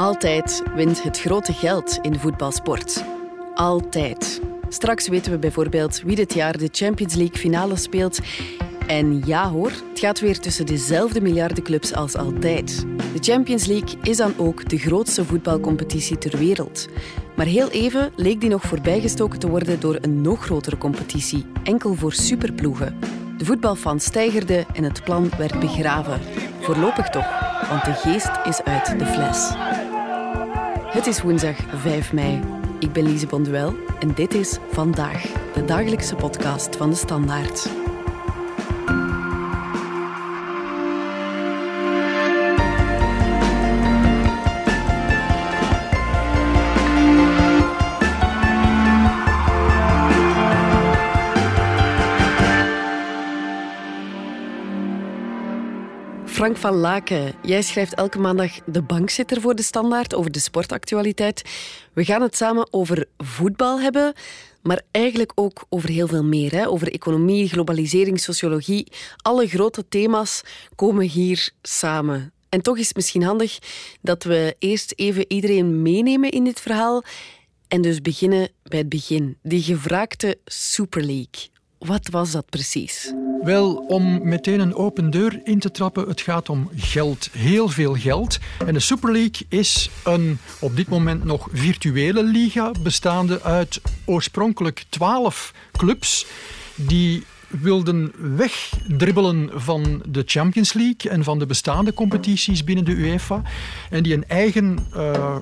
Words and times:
Altijd 0.00 0.62
wint 0.74 1.02
het 1.02 1.20
grote 1.20 1.52
geld 1.52 1.98
in 2.02 2.18
voetbalsport. 2.18 3.04
Altijd. 3.54 4.40
Straks 4.68 5.08
weten 5.08 5.32
we 5.32 5.38
bijvoorbeeld 5.38 6.02
wie 6.02 6.16
dit 6.16 6.34
jaar 6.34 6.58
de 6.58 6.68
Champions 6.72 7.14
League 7.14 7.36
finale 7.36 7.76
speelt. 7.76 8.18
En 8.86 9.22
ja 9.24 9.50
hoor, 9.50 9.70
het 9.70 9.98
gaat 9.98 10.20
weer 10.20 10.38
tussen 10.38 10.66
dezelfde 10.66 11.20
miljardenclubs 11.20 11.94
als 11.94 12.16
altijd. 12.16 12.86
De 13.12 13.32
Champions 13.32 13.66
League 13.66 13.98
is 14.02 14.16
dan 14.16 14.34
ook 14.36 14.68
de 14.68 14.78
grootste 14.78 15.24
voetbalcompetitie 15.24 16.18
ter 16.18 16.38
wereld. 16.38 16.88
Maar 17.36 17.46
heel 17.46 17.70
even 17.70 18.12
leek 18.16 18.40
die 18.40 18.50
nog 18.50 18.62
voorbijgestoken 18.62 19.38
te 19.38 19.48
worden 19.48 19.80
door 19.80 19.98
een 20.00 20.20
nog 20.20 20.44
grotere 20.44 20.78
competitie, 20.78 21.46
enkel 21.62 21.94
voor 21.94 22.12
superploegen. 22.12 22.98
De 23.38 23.44
voetbalfans 23.44 24.04
stijgerden 24.04 24.66
en 24.74 24.84
het 24.84 25.04
plan 25.04 25.30
werd 25.38 25.60
begraven. 25.60 26.20
Voorlopig 26.60 27.08
toch, 27.08 27.26
want 27.68 27.84
de 27.84 27.94
geest 27.94 28.30
is 28.44 28.62
uit 28.62 28.98
de 28.98 29.06
fles. 29.06 29.52
Het 30.90 31.06
is 31.06 31.22
woensdag 31.22 31.56
5 31.74 32.12
mei. 32.12 32.40
Ik 32.78 32.92
ben 32.92 33.02
Lise 33.02 33.26
Bonduel 33.26 33.74
en 33.98 34.14
dit 34.14 34.34
is 34.34 34.58
Vandaag, 34.70 35.22
de 35.54 35.64
dagelijkse 35.64 36.14
podcast 36.14 36.76
van 36.76 36.90
de 36.90 36.96
Standaard. 36.96 37.79
Frank 56.40 56.56
van 56.56 56.74
Laken, 56.74 57.34
jij 57.42 57.62
schrijft 57.62 57.94
elke 57.94 58.18
maandag 58.18 58.52
de 58.66 58.82
bankzitter 58.82 59.40
voor 59.40 59.54
de 59.54 59.62
Standaard 59.62 60.14
over 60.14 60.30
de 60.30 60.38
sportactualiteit. 60.38 61.42
We 61.92 62.04
gaan 62.04 62.22
het 62.22 62.36
samen 62.36 62.72
over 62.72 63.06
voetbal 63.18 63.80
hebben, 63.80 64.12
maar 64.62 64.82
eigenlijk 64.90 65.32
ook 65.34 65.64
over 65.68 65.88
heel 65.88 66.06
veel 66.06 66.24
meer. 66.24 66.52
Hè? 66.52 66.68
Over 66.68 66.92
economie, 66.92 67.48
globalisering, 67.48 68.20
sociologie. 68.20 68.92
Alle 69.16 69.48
grote 69.48 69.88
thema's 69.88 70.42
komen 70.74 71.06
hier 71.06 71.50
samen. 71.62 72.32
En 72.48 72.62
toch 72.62 72.78
is 72.78 72.86
het 72.86 72.96
misschien 72.96 73.22
handig 73.22 73.58
dat 74.02 74.24
we 74.24 74.56
eerst 74.58 74.92
even 74.96 75.24
iedereen 75.28 75.82
meenemen 75.82 76.30
in 76.30 76.44
dit 76.44 76.60
verhaal 76.60 77.02
en 77.68 77.82
dus 77.82 78.00
beginnen 78.00 78.48
bij 78.62 78.78
het 78.78 78.88
begin. 78.88 79.36
Die 79.42 79.62
gevraagde 79.62 80.38
Super 80.44 81.02
League. 81.02 81.49
Wat 81.86 82.08
was 82.10 82.30
dat 82.30 82.50
precies? 82.50 83.12
Wel, 83.42 83.74
om 83.74 84.28
meteen 84.28 84.60
een 84.60 84.74
open 84.74 85.10
deur 85.10 85.40
in 85.44 85.58
te 85.58 85.70
trappen, 85.70 86.08
het 86.08 86.20
gaat 86.20 86.48
om 86.48 86.70
geld. 86.76 87.28
Heel 87.32 87.68
veel 87.68 87.94
geld. 87.94 88.38
En 88.66 88.74
de 88.74 88.80
Super 88.80 89.12
League 89.12 89.46
is 89.48 89.90
een 90.04 90.38
op 90.58 90.76
dit 90.76 90.88
moment 90.88 91.24
nog 91.24 91.48
virtuele 91.52 92.22
liga, 92.22 92.70
bestaande 92.82 93.42
uit 93.42 93.80
oorspronkelijk 94.04 94.84
twaalf 94.88 95.54
clubs 95.72 96.26
die 96.74 97.24
wilden 97.50 98.12
wegdribbelen 98.36 99.50
van 99.54 100.02
de 100.08 100.22
Champions 100.26 100.72
League 100.72 101.10
en 101.10 101.24
van 101.24 101.38
de 101.38 101.46
bestaande 101.46 101.94
competities 101.94 102.64
binnen 102.64 102.84
de 102.84 102.92
UEFA. 102.92 103.42
En 103.90 104.02
die 104.02 104.14
een 104.14 104.28
eigen 104.28 104.78
uh, 104.96 105.36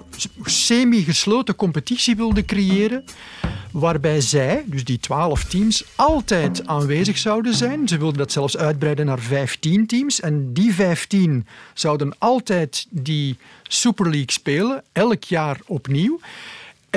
semi-gesloten 0.44 1.56
competitie 1.56 2.16
wilden 2.16 2.44
creëren. 2.44 3.04
Waarbij 3.70 4.20
zij, 4.20 4.64
dus 4.66 4.84
die 4.84 4.98
twaalf 4.98 5.44
teams, 5.44 5.84
altijd 5.94 6.66
aanwezig 6.66 7.18
zouden 7.18 7.54
zijn. 7.54 7.88
Ze 7.88 7.98
wilden 7.98 8.18
dat 8.18 8.32
zelfs 8.32 8.56
uitbreiden 8.56 9.06
naar 9.06 9.18
vijftien 9.18 9.86
teams. 9.86 10.20
En 10.20 10.52
die 10.52 10.74
vijftien 10.74 11.46
zouden 11.74 12.14
altijd 12.18 12.86
die 12.90 13.36
Super 13.62 14.04
League 14.04 14.32
spelen, 14.32 14.82
elk 14.92 15.24
jaar 15.24 15.60
opnieuw. 15.66 16.20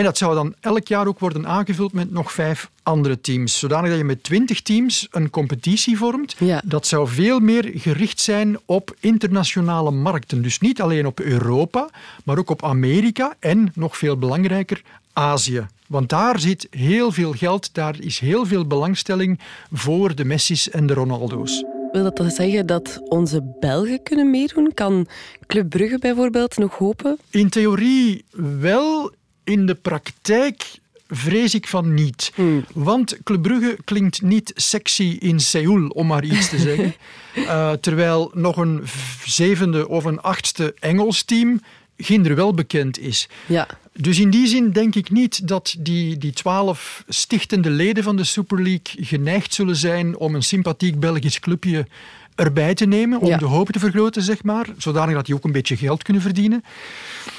En 0.01 0.07
dat 0.07 0.17
zou 0.17 0.35
dan 0.35 0.55
elk 0.59 0.87
jaar 0.87 1.07
ook 1.07 1.19
worden 1.19 1.47
aangevuld 1.47 1.93
met 1.93 2.11
nog 2.11 2.31
vijf 2.31 2.69
andere 2.83 3.21
teams. 3.21 3.59
Zodanig 3.59 3.89
dat 3.89 3.97
je 3.97 4.03
met 4.03 4.23
twintig 4.23 4.61
teams 4.61 5.07
een 5.11 5.29
competitie 5.29 5.97
vormt. 5.97 6.35
Ja. 6.39 6.61
Dat 6.65 6.87
zou 6.87 7.07
veel 7.07 7.39
meer 7.39 7.71
gericht 7.75 8.19
zijn 8.19 8.57
op 8.65 8.95
internationale 8.99 9.91
markten. 9.91 10.41
Dus 10.41 10.59
niet 10.59 10.81
alleen 10.81 11.05
op 11.05 11.19
Europa, 11.19 11.89
maar 12.23 12.37
ook 12.37 12.49
op 12.49 12.63
Amerika 12.63 13.35
en, 13.39 13.71
nog 13.75 13.97
veel 13.97 14.17
belangrijker, 14.17 14.81
Azië. 15.13 15.67
Want 15.87 16.09
daar 16.09 16.39
zit 16.39 16.67
heel 16.69 17.11
veel 17.11 17.31
geld, 17.31 17.73
daar 17.73 17.95
is 17.99 18.19
heel 18.19 18.45
veel 18.45 18.67
belangstelling 18.67 19.39
voor 19.71 20.15
de 20.15 20.25
Messi's 20.25 20.69
en 20.69 20.87
de 20.87 20.93
Ronaldo's. 20.93 21.63
Wil 21.91 22.03
dat 22.03 22.17
dan 22.17 22.29
zeggen 22.29 22.65
dat 22.65 23.01
onze 23.09 23.55
Belgen 23.59 24.03
kunnen 24.03 24.29
meedoen? 24.29 24.71
Kan 24.73 25.07
Club 25.47 25.69
Brugge 25.69 25.99
bijvoorbeeld 25.99 26.57
nog 26.57 26.77
hopen? 26.77 27.17
In 27.29 27.49
theorie 27.49 28.25
wel, 28.59 29.11
in 29.51 29.65
de 29.65 29.75
praktijk 29.75 30.63
vrees 31.07 31.53
ik 31.55 31.67
van 31.67 31.93
niet. 31.93 32.31
Hmm. 32.35 32.65
Want 32.73 33.17
Club 33.23 33.41
Brugge 33.41 33.77
klinkt 33.83 34.21
niet 34.21 34.51
sexy 34.55 35.17
in 35.19 35.39
Seoul, 35.39 35.87
om 35.87 36.07
maar 36.07 36.23
iets 36.23 36.49
te 36.49 36.59
zeggen. 36.59 36.95
Uh, 37.35 37.71
terwijl 37.85 38.31
nog 38.33 38.57
een 38.57 38.83
zevende 39.25 39.87
of 39.87 40.03
een 40.03 40.21
achtste 40.21 40.75
Engels 40.79 41.23
team 41.23 41.61
ginder 41.97 42.35
wel 42.35 42.53
bekend 42.53 42.99
is. 42.99 43.27
Ja. 43.45 43.67
Dus 43.93 44.19
in 44.19 44.29
die 44.29 44.47
zin 44.47 44.71
denk 44.71 44.95
ik 44.95 45.09
niet 45.09 45.47
dat 45.47 45.75
die, 45.79 46.17
die 46.17 46.33
twaalf 46.33 47.03
stichtende 47.07 47.69
leden 47.69 48.03
van 48.03 48.15
de 48.15 48.23
Super 48.23 48.57
League 48.63 49.05
geneigd 49.05 49.53
zullen 49.53 49.75
zijn 49.75 50.17
om 50.17 50.35
een 50.35 50.43
sympathiek 50.43 50.99
Belgisch 50.99 51.39
clubje 51.39 51.87
erbij 52.35 52.73
te 52.73 52.85
nemen, 52.85 53.19
om 53.19 53.27
Ja. 53.27 53.37
de 53.37 53.45
hoop 53.45 53.69
te 53.69 53.79
vergroten, 53.79 54.21
zeg 54.21 54.43
maar, 54.43 54.67
zodanig 54.77 55.15
dat 55.15 55.25
die 55.25 55.35
ook 55.35 55.43
een 55.43 55.51
beetje 55.51 55.77
geld 55.77 56.03
kunnen 56.03 56.21
verdienen. 56.21 56.63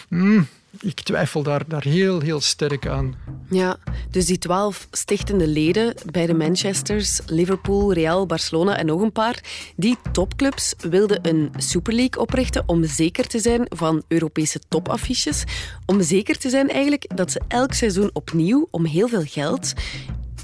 Hmm, 0.09 0.47
ik 0.81 1.01
twijfel 1.01 1.43
daar, 1.43 1.63
daar 1.69 1.83
heel, 1.83 2.21
heel 2.21 2.41
sterk 2.41 2.87
aan. 2.87 3.15
Ja, 3.51 3.77
dus 4.11 4.27
die 4.27 4.39
twaalf 4.39 4.89
stichtende 4.91 5.47
leden 5.47 5.95
bij 6.13 6.27
de 6.27 6.35
Manchesters, 6.35 7.21
Liverpool, 7.27 7.93
Real, 7.93 8.27
Barcelona 8.27 8.77
en 8.77 8.87
nog 8.87 9.01
een 9.01 9.13
paar, 9.13 9.43
die 9.77 9.97
topclubs 10.13 10.75
wilden 10.79 11.29
een 11.29 11.51
Super 11.57 11.95
League 11.95 12.23
oprichten 12.23 12.63
om 12.67 12.85
zeker 12.85 13.27
te 13.27 13.39
zijn 13.39 13.67
van 13.69 14.03
Europese 14.09 14.61
topaffiches. 14.69 15.45
Om 15.87 16.03
zeker 16.03 16.39
te 16.39 16.51
zijn 16.51 16.69
eigenlijk 16.71 17.17
dat 17.17 17.31
ze 17.33 17.41
elk 17.49 17.73
seizoen 17.73 18.11
opnieuw 18.13 18.69
om 18.71 18.85
heel 18.85 19.09
veel 19.09 19.25
geld, 19.25 19.73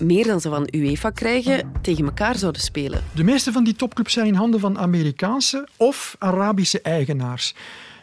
meer 0.01 0.25
dan 0.25 0.41
ze 0.41 0.49
van 0.49 0.69
UEFA 0.71 1.11
krijgen, 1.11 1.73
tegen 1.83 2.05
elkaar 2.05 2.37
zouden 2.37 2.63
spelen. 2.63 3.05
De 3.15 3.25
meeste 3.25 3.53
van 3.53 3.65
die 3.65 3.75
topclubs 3.75 4.13
zijn 4.13 4.27
in 4.27 4.35
handen 4.35 4.61
van 4.61 4.79
Amerikaanse 4.79 5.69
of 5.77 6.17
Arabische 6.19 6.81
eigenaars. 6.81 7.55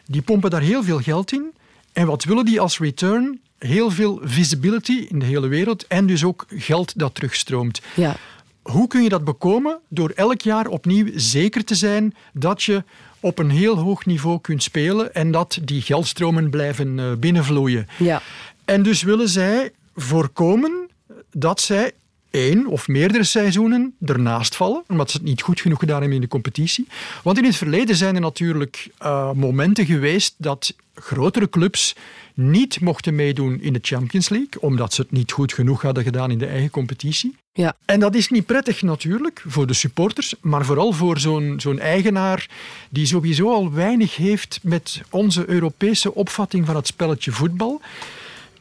Die 0.06 0.22
pompen 0.22 0.50
daar 0.50 0.60
heel 0.60 0.82
veel 0.82 0.98
geld 0.98 1.32
in. 1.32 1.54
En 1.96 2.06
wat 2.06 2.24
willen 2.24 2.44
die 2.44 2.60
als 2.60 2.78
return? 2.78 3.40
Heel 3.58 3.90
veel 3.90 4.20
visibility 4.22 5.06
in 5.08 5.18
de 5.18 5.26
hele 5.26 5.46
wereld 5.46 5.86
en 5.86 6.06
dus 6.06 6.24
ook 6.24 6.46
geld 6.48 6.98
dat 6.98 7.14
terugstroomt. 7.14 7.80
Ja. 7.94 8.16
Hoe 8.62 8.88
kun 8.88 9.02
je 9.02 9.08
dat 9.08 9.24
bekomen? 9.24 9.78
Door 9.88 10.10
elk 10.10 10.40
jaar 10.40 10.66
opnieuw 10.66 11.10
zeker 11.14 11.64
te 11.64 11.74
zijn 11.74 12.14
dat 12.32 12.62
je 12.62 12.84
op 13.20 13.38
een 13.38 13.50
heel 13.50 13.76
hoog 13.76 14.06
niveau 14.06 14.40
kunt 14.40 14.62
spelen 14.62 15.14
en 15.14 15.30
dat 15.30 15.58
die 15.62 15.82
geldstromen 15.82 16.50
blijven 16.50 16.98
eh, 16.98 17.12
binnenvloeien. 17.18 17.88
Ja. 17.98 18.22
En 18.64 18.82
dus 18.82 19.02
willen 19.02 19.28
zij 19.28 19.72
voorkomen 19.94 20.88
dat 21.30 21.60
zij 21.60 21.92
één 22.30 22.66
of 22.66 22.88
meerdere 22.88 23.24
seizoenen 23.24 23.94
ernaast 24.04 24.56
vallen, 24.56 24.84
omdat 24.88 25.10
ze 25.10 25.16
het 25.16 25.26
niet 25.26 25.42
goed 25.42 25.60
genoeg 25.60 25.78
gedaan 25.78 25.98
hebben 25.98 26.16
in 26.16 26.20
de 26.20 26.28
competitie. 26.28 26.86
Want 27.22 27.38
in 27.38 27.44
het 27.44 27.56
verleden 27.56 27.96
zijn 27.96 28.14
er 28.14 28.20
natuurlijk 28.20 28.88
eh, 28.98 29.32
momenten 29.32 29.86
geweest 29.86 30.34
dat 30.38 30.74
grotere 30.94 31.48
clubs 31.48 31.94
niet 32.34 32.80
mochten 32.80 33.14
meedoen 33.14 33.60
in 33.60 33.72
de 33.72 33.78
Champions 33.82 34.28
League, 34.28 34.60
omdat 34.60 34.94
ze 34.94 35.00
het 35.00 35.10
niet 35.10 35.32
goed 35.32 35.52
genoeg 35.52 35.82
hadden 35.82 36.02
gedaan 36.02 36.30
in 36.30 36.38
de 36.38 36.46
eigen 36.46 36.70
competitie. 36.70 37.36
Ja. 37.52 37.76
En 37.84 38.00
dat 38.00 38.14
is 38.14 38.28
niet 38.28 38.46
prettig 38.46 38.82
natuurlijk 38.82 39.42
voor 39.46 39.66
de 39.66 39.74
supporters, 39.74 40.34
maar 40.40 40.64
vooral 40.64 40.92
voor 40.92 41.18
zo'n 41.18 41.54
zo'n 41.56 41.78
eigenaar 41.78 42.48
die 42.90 43.06
sowieso 43.06 43.52
al 43.52 43.72
weinig 43.72 44.16
heeft 44.16 44.58
met 44.62 45.00
onze 45.10 45.48
Europese 45.48 46.14
opvatting 46.14 46.66
van 46.66 46.76
het 46.76 46.86
spelletje 46.86 47.32
voetbal, 47.32 47.80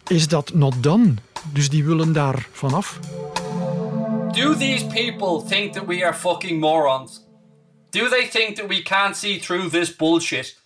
is 0.08 0.28
dat 0.28 0.54
not 0.54 0.84
done. 0.84 1.14
Dus 1.54 1.70
die 1.70 1.84
willen 1.84 2.14
daar 2.14 2.48
vanaf. 2.52 3.00
Do 4.36 4.54
these 4.54 4.84
people 4.84 5.40
think 5.40 5.74
that 5.74 5.88
we 5.88 6.04
are 6.04 6.12
fucking 6.12 6.60
morons? 6.60 7.22
Do 7.92 8.10
they 8.10 8.26
think 8.26 8.58
that 8.58 8.68
we 8.68 8.82
can't 8.82 9.16
see 9.16 9.40
through 9.40 9.70
this 9.70 9.96
bullshit? 9.96 10.58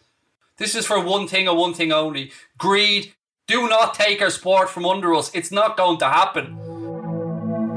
This 0.58 0.76
is 0.76 0.88
for 0.88 1.00
one 1.00 1.28
thing 1.28 1.48
and 1.48 1.56
one 1.56 1.74
thing 1.76 1.92
only 1.92 2.32
greed. 2.58 3.14
Do 3.46 3.68
not 3.68 3.94
take 3.94 4.24
our 4.24 4.32
sport 4.32 4.70
from 4.70 4.86
under 4.86 5.14
us. 5.14 5.30
It's 5.34 5.52
not 5.52 5.78
going 5.78 6.00
to 6.00 6.06
happen. 6.06 6.58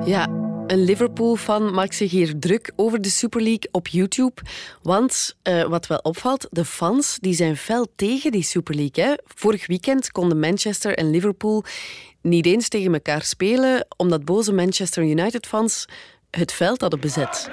Ja, 0.04 0.26
een 0.66 0.84
Liverpool-fan 0.84 1.74
maakt 1.74 1.94
zich 1.94 2.10
hier 2.10 2.38
druk 2.38 2.72
over 2.76 3.00
de 3.00 3.10
Super 3.10 3.42
League 3.42 3.68
op 3.70 3.88
YouTube. 3.88 4.42
Want 4.82 5.36
eh, 5.42 5.62
wat 5.62 5.86
wel 5.86 5.98
opvalt, 5.98 6.46
de 6.50 6.64
fans 6.64 7.18
die 7.20 7.34
zijn 7.34 7.56
fel 7.56 7.86
tegen 7.96 8.30
die 8.30 8.42
Super 8.42 8.74
League. 8.74 9.18
Vorig 9.24 9.66
weekend 9.66 10.12
konden 10.12 10.40
Manchester 10.40 10.96
en 10.96 11.10
Liverpool 11.10 11.64
niet 12.22 12.46
eens 12.46 12.68
tegen 12.68 12.92
elkaar 12.92 13.22
spelen, 13.22 13.86
omdat 13.96 14.24
boze 14.24 14.52
Manchester 14.52 15.02
United-fans 15.04 15.86
het 16.30 16.52
veld 16.52 16.80
hadden 16.80 17.00
bezet. 17.00 17.50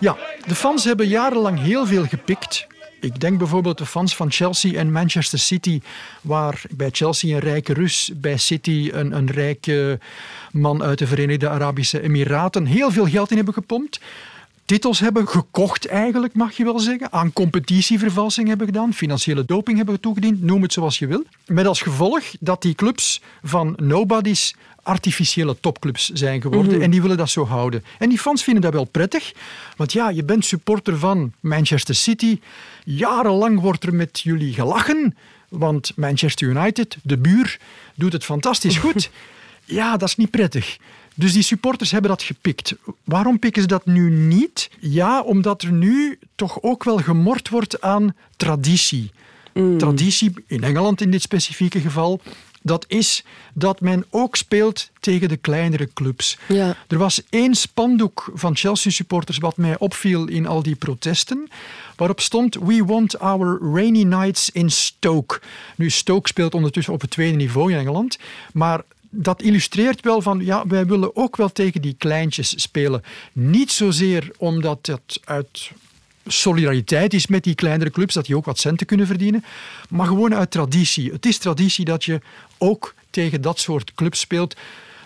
Ja, 0.00 0.16
De 0.46 0.54
fans 0.54 0.84
hebben 0.84 1.08
jarenlang 1.08 1.60
heel 1.60 1.86
veel 1.86 2.06
gepikt. 2.06 2.66
Ik 3.00 3.20
denk 3.20 3.38
bijvoorbeeld 3.38 3.78
de 3.78 3.86
fans 3.86 4.16
van 4.16 4.30
Chelsea 4.30 4.78
en 4.78 4.92
Manchester 4.92 5.38
City, 5.38 5.80
waar 6.20 6.62
bij 6.70 6.88
Chelsea 6.92 7.34
een 7.34 7.42
rijke 7.42 7.72
Rus, 7.72 8.10
bij 8.14 8.36
City 8.36 8.90
een, 8.92 9.12
een 9.12 9.30
rijke 9.30 9.98
man 10.52 10.82
uit 10.82 10.98
de 10.98 11.06
Verenigde 11.06 11.48
Arabische 11.48 12.02
Emiraten 12.02 12.66
heel 12.66 12.90
veel 12.90 13.06
geld 13.06 13.30
in 13.30 13.36
hebben 13.36 13.54
gepompt 13.54 14.00
titels 14.64 15.00
hebben 15.00 15.28
gekocht, 15.28 15.86
eigenlijk, 15.86 16.34
mag 16.34 16.56
je 16.56 16.64
wel 16.64 16.78
zeggen. 16.78 17.12
Aan 17.12 17.32
competitievervalsing 17.32 18.48
hebben 18.48 18.66
gedaan, 18.66 18.92
financiële 18.92 19.44
doping 19.44 19.76
hebben 19.76 20.00
toegediend, 20.00 20.42
noem 20.42 20.62
het 20.62 20.72
zoals 20.72 20.98
je 20.98 21.06
wil. 21.06 21.22
Met 21.46 21.66
als 21.66 21.82
gevolg 21.82 22.22
dat 22.40 22.62
die 22.62 22.74
clubs 22.74 23.20
van 23.42 23.74
nobodies 23.76 24.54
artificiële 24.82 25.56
topclubs 25.60 26.08
zijn 26.08 26.40
geworden. 26.40 26.72
Mhm. 26.72 26.82
En 26.82 26.90
die 26.90 27.02
willen 27.02 27.16
dat 27.16 27.30
zo 27.30 27.46
houden. 27.46 27.84
En 27.98 28.08
die 28.08 28.18
fans 28.18 28.42
vinden 28.42 28.62
dat 28.62 28.72
wel 28.72 28.84
prettig. 28.84 29.32
Want 29.76 29.92
ja, 29.92 30.08
je 30.08 30.24
bent 30.24 30.44
supporter 30.44 30.98
van 30.98 31.32
Manchester 31.40 31.94
City. 31.94 32.40
Jarenlang 32.84 33.60
wordt 33.60 33.84
er 33.84 33.94
met 33.94 34.20
jullie 34.20 34.52
gelachen. 34.52 35.16
Want 35.48 35.92
Manchester 35.96 36.48
United, 36.48 36.96
de 37.02 37.18
buur, 37.18 37.58
doet 37.94 38.12
het 38.12 38.24
fantastisch 38.24 38.76
goed. 38.76 39.10
Ja, 39.66 39.96
dat 39.96 40.08
is 40.08 40.16
niet 40.16 40.30
prettig. 40.30 40.76
Dus 41.14 41.32
die 41.32 41.42
supporters 41.42 41.90
hebben 41.90 42.10
dat 42.10 42.22
gepikt. 42.22 42.74
Waarom 43.04 43.38
pikken 43.38 43.62
ze 43.62 43.68
dat 43.68 43.86
nu 43.86 44.10
niet? 44.10 44.70
Ja, 44.78 45.22
omdat 45.22 45.62
er 45.62 45.72
nu 45.72 46.18
toch 46.34 46.62
ook 46.62 46.84
wel 46.84 46.98
gemord 46.98 47.48
wordt 47.48 47.80
aan 47.80 48.14
traditie. 48.36 49.10
Mm. 49.52 49.78
Traditie, 49.78 50.32
in 50.46 50.62
Engeland 50.62 51.00
in 51.00 51.10
dit 51.10 51.22
specifieke 51.22 51.80
geval, 51.80 52.20
dat 52.62 52.84
is 52.88 53.24
dat 53.54 53.80
men 53.80 54.04
ook 54.10 54.36
speelt 54.36 54.90
tegen 55.00 55.28
de 55.28 55.36
kleinere 55.36 55.88
clubs. 55.94 56.38
Ja. 56.48 56.76
Er 56.88 56.98
was 56.98 57.22
één 57.30 57.54
spandoek 57.54 58.30
van 58.34 58.56
Chelsea-supporters 58.56 59.38
wat 59.38 59.56
mij 59.56 59.78
opviel 59.78 60.28
in 60.28 60.46
al 60.46 60.62
die 60.62 60.76
protesten, 60.76 61.48
waarop 61.96 62.20
stond 62.20 62.54
We 62.54 62.84
want 62.84 63.18
our 63.18 63.58
rainy 63.72 64.02
nights 64.02 64.50
in 64.50 64.70
Stoke. 64.70 65.40
Nu, 65.76 65.90
Stoke 65.90 66.28
speelt 66.28 66.54
ondertussen 66.54 66.92
op 66.92 67.00
het 67.00 67.10
tweede 67.10 67.36
niveau 67.36 67.72
in 67.72 67.78
Engeland, 67.78 68.18
maar 68.52 68.82
dat 69.16 69.42
illustreert 69.42 70.00
wel 70.00 70.22
van, 70.22 70.44
ja, 70.44 70.66
wij 70.66 70.86
willen 70.86 71.16
ook 71.16 71.36
wel 71.36 71.52
tegen 71.52 71.82
die 71.82 71.94
kleintjes 71.98 72.62
spelen. 72.62 73.02
Niet 73.32 73.72
zozeer 73.72 74.30
omdat 74.36 74.86
het 74.86 75.20
uit 75.24 75.70
solidariteit 76.26 77.14
is 77.14 77.26
met 77.26 77.44
die 77.44 77.54
kleinere 77.54 77.90
clubs, 77.90 78.14
dat 78.14 78.26
die 78.26 78.36
ook 78.36 78.44
wat 78.44 78.58
centen 78.58 78.86
kunnen 78.86 79.06
verdienen, 79.06 79.44
maar 79.88 80.06
gewoon 80.06 80.34
uit 80.34 80.50
traditie. 80.50 81.12
Het 81.12 81.26
is 81.26 81.38
traditie 81.38 81.84
dat 81.84 82.04
je 82.04 82.20
ook 82.58 82.94
tegen 83.10 83.40
dat 83.40 83.60
soort 83.60 83.94
clubs 83.94 84.20
speelt. 84.20 84.56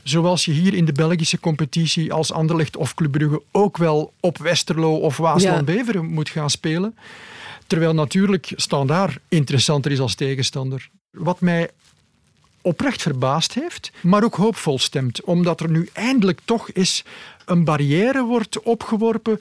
Zoals 0.02 0.44
je 0.44 0.52
hier 0.52 0.75
in 0.75 0.84
de 0.84 0.93
Belgische 0.93 1.40
competitie 1.40 2.12
als 2.12 2.32
Anderlecht 2.32 2.76
of 2.76 2.94
Club 2.94 3.12
Brugge 3.12 3.43
ook 3.52 3.76
wel 3.76 4.12
op 4.20 4.38
Westerlo 4.38 4.96
of 4.96 5.16
Waasland-Beveren 5.16 6.06
moet 6.06 6.28
gaan 6.28 6.50
spelen. 6.50 6.96
Terwijl 7.66 7.94
natuurlijk 7.94 8.52
Standaard 8.56 9.19
interessanter 9.28 9.93
is 9.93 10.00
als 10.00 10.14
tegenstander. 10.14 10.88
Wat 11.11 11.40
mij 11.40 11.70
oprecht 12.68 13.02
verbaasd 13.02 13.54
heeft, 13.54 13.90
maar 14.00 14.24
ook 14.24 14.34
hoopvol 14.34 14.78
stemt. 14.78 15.22
Omdat 15.22 15.60
er 15.60 15.70
nu 15.70 15.88
eindelijk 15.92 16.40
toch 16.44 16.70
eens 16.72 17.04
een 17.44 17.64
barrière 17.64 18.22
wordt 18.22 18.62
opgeworpen 18.62 19.40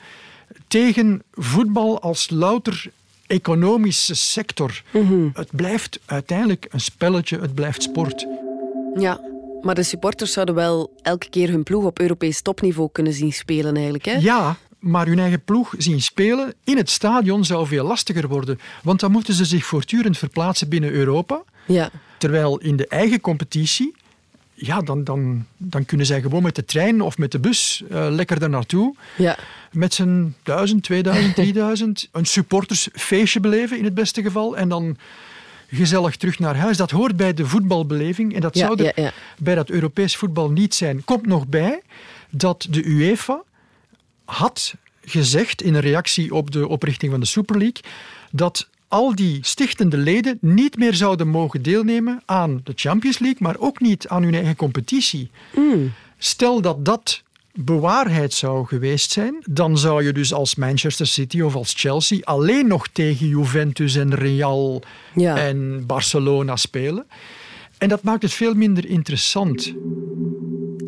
tegen 0.68 1.22
voetbal 1.34 2.02
als 2.02 2.30
louter 2.30 2.92
economische 3.28 4.16
sector. 4.16 4.82
Mhm. 4.92 5.30
Het 5.34 5.50
blijft 5.52 6.00
uiteindelijk 6.06 6.68
een 6.70 6.80
spelletje, 6.80 7.40
het 7.40 7.56
blijft 7.56 7.84
sport. 7.84 8.28
Ja, 8.96 9.22
maar 9.62 9.76
de 9.76 9.84
supporters 9.84 10.32
zouden 10.32 10.56
wel 10.56 10.94
elke 11.02 11.30
keer 11.30 11.50
hun 11.50 11.64
ploeg 11.64 11.84
op 11.84 12.00
Europees 12.00 12.42
topniveau 12.42 12.90
kunnen 12.92 13.14
zien 13.14 13.34
spelen 13.34 13.76
eigenlijk, 13.76 14.06
hè? 14.06 14.18
Ja, 14.18 14.58
maar 14.80 15.08
hun 15.08 15.20
eigen 15.20 15.44
ploeg 15.44 15.74
zien 15.78 16.02
spelen 16.02 16.54
in 16.64 16.78
het 16.78 16.90
stadion 16.90 17.46
zou 17.46 17.68
veel 17.68 17.86
lastiger 17.86 18.28
worden. 18.28 18.60
Want 18.84 19.00
dan 19.00 19.12
moeten 19.12 19.34
ze 19.34 19.46
zich 19.46 19.66
voortdurend 19.66 20.18
verplaatsen 20.18 20.70
binnen 20.70 20.92
Europa. 20.92 21.44
Ja. 21.66 21.90
Terwijl 22.18 22.58
in 22.58 22.76
de 22.76 22.88
eigen 22.88 23.22
competitie, 23.22 23.96
ja, 24.54 24.82
dan, 24.82 25.04
dan, 25.04 25.46
dan 25.58 25.86
kunnen 25.86 26.06
zij 26.06 26.22
gewoon 26.22 26.44
met 26.44 26.56
de 26.56 26.66
trein 26.66 27.02
of 27.02 27.18
met 27.18 27.32
de 27.32 27.40
bus 27.40 27.84
uh, 27.92 28.08
lekker 28.10 28.40
daar 28.40 28.50
naartoe. 28.50 28.96
Ja. 29.18 29.38
Met 29.72 29.94
z'n 29.94 30.34
1000, 30.44 30.84
2000, 30.84 31.36
3000 31.36 32.10
een 32.12 32.26
supportersfeestje 32.26 33.40
beleven 33.40 33.78
in 33.78 33.84
het 33.84 33.94
beste 33.94 34.22
geval. 34.22 34.58
En 34.58 34.70
dan 34.70 34.98
gezellig 35.70 36.16
terug 36.16 36.40
naar 36.40 36.56
huis. 36.56 36.78
Dat 36.78 36.92
hoort 36.92 37.16
bij 37.16 37.34
de 37.34 37.46
voetbalbeleving 37.46 38.36
en 38.36 38.42
dat 38.42 38.58
zou 38.58 38.84
er 38.84 39.14
bij 39.40 39.56
dat 39.56 39.70
Europees 39.70 40.16
voetbal 40.16 40.52
niet 40.52 40.76
zijn. 40.76 41.04
Komt 41.04 41.26
nog 41.26 41.48
bij 41.48 41.82
dat 42.30 42.68
de 42.70 42.86
UEFA 42.86 43.44
had 44.26 44.74
gezegd 45.02 45.62
in 45.62 45.74
een 45.74 45.82
reactie 45.82 46.34
op 46.34 46.52
de 46.52 46.68
oprichting 46.68 47.12
van 47.12 47.20
de 47.20 47.26
Super 47.26 47.58
League 47.58 47.82
dat 48.32 48.68
al 48.88 49.16
die 49.16 49.40
stichtende 49.42 49.98
leden 49.98 50.38
niet 50.42 50.78
meer 50.78 50.94
zouden 50.94 51.28
mogen 51.28 51.62
deelnemen 51.62 52.22
aan 52.26 52.62
de 52.64 52.74
Champions 52.76 53.20
League, 53.20 53.42
maar 53.42 53.56
ook 53.60 53.80
niet 53.80 54.08
aan 54.08 54.24
hun 54.24 54.34
eigen 54.34 54.56
competitie. 54.56 55.32
Mm. 55.56 55.94
Stel 56.18 56.62
dat 56.62 56.86
dat 56.86 57.24
bewaarheid 57.54 58.34
zou 58.34 58.66
geweest 58.66 59.12
zijn, 59.12 59.44
dan 59.50 59.78
zou 59.78 60.04
je 60.04 60.14
dus 60.14 60.34
als 60.34 60.56
Manchester 60.56 61.08
City 61.08 61.42
of 61.42 61.56
als 61.56 61.74
Chelsea 61.74 62.20
alleen 62.24 62.68
nog 62.68 62.88
tegen 62.88 63.28
Juventus 63.28 63.96
en 63.96 64.16
Real 64.16 64.82
en 65.16 65.86
Barcelona 65.86 66.56
spelen. 66.56 67.08
En 67.78 67.90
dat 67.90 68.04
maakt 68.04 68.22
het 68.22 68.34
veel 68.34 68.54
minder 68.54 68.86
interessant. 68.86 69.74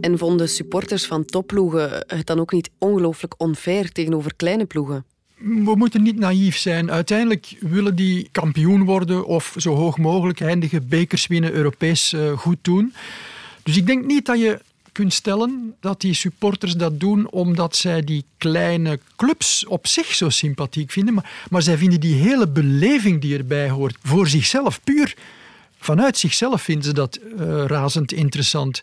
En 0.02 0.18
vonden 0.18 0.50
supporters 0.50 1.06
van 1.06 1.26
topploegen 1.26 2.04
het 2.08 2.26
dan 2.26 2.40
ook 2.40 2.52
niet 2.52 2.70
ongelooflijk 2.78 3.34
onfair 3.38 3.92
tegenover 3.92 4.36
kleine 4.36 4.66
ploegen? 4.66 5.06
We 5.40 5.76
moeten 5.76 6.02
niet 6.02 6.20
naïef 6.20 6.58
zijn. 6.58 6.92
Uiteindelijk 6.92 7.56
willen 7.60 7.96
die 7.96 8.30
kampioen 8.32 8.84
worden 8.84 9.26
of 9.26 9.54
zo 9.58 9.76
hoog 9.76 9.98
mogelijk 9.98 10.42
eindigen, 10.42 10.88
bekers 10.88 11.28
winnen, 11.28 11.52
Europees 11.52 12.14
uh, 12.14 12.38
goed 12.38 12.58
doen. 12.62 12.94
Dus 13.64 13.78
ik 13.78 13.88
denk 13.88 14.06
niet 14.06 14.26
dat 14.26 14.40
je 14.40 14.60
kunt 14.92 15.14
stellen 15.14 15.76
dat 15.80 16.02
die 16.02 16.14
supporters 16.14 16.74
dat 16.74 17.00
doen 17.00 17.30
omdat 17.30 17.76
zij 17.76 18.04
die 18.04 18.26
kleine 18.38 19.00
clubs 19.16 19.66
op 19.66 19.88
zich 19.88 20.16
zo 20.16 20.30
sympathiek 20.30 20.92
vinden, 20.92 21.24
maar, 21.50 21.62
zij 21.62 21.78
vinden 21.78 22.00
die 22.00 22.16
hele 22.16 22.48
beleving 22.48 23.22
die 23.22 23.38
erbij 23.38 23.70
hoort 23.70 23.98
voor 24.04 24.28
zichzelf, 24.28 24.80
puur 24.84 25.16
vanuit 25.80 26.18
zichzelf 26.18 26.62
vinden 26.62 26.84
ze 26.84 26.94
dat 26.94 27.20
uh, 27.40 27.66
razend 27.66 28.12
interessant. 28.12 28.82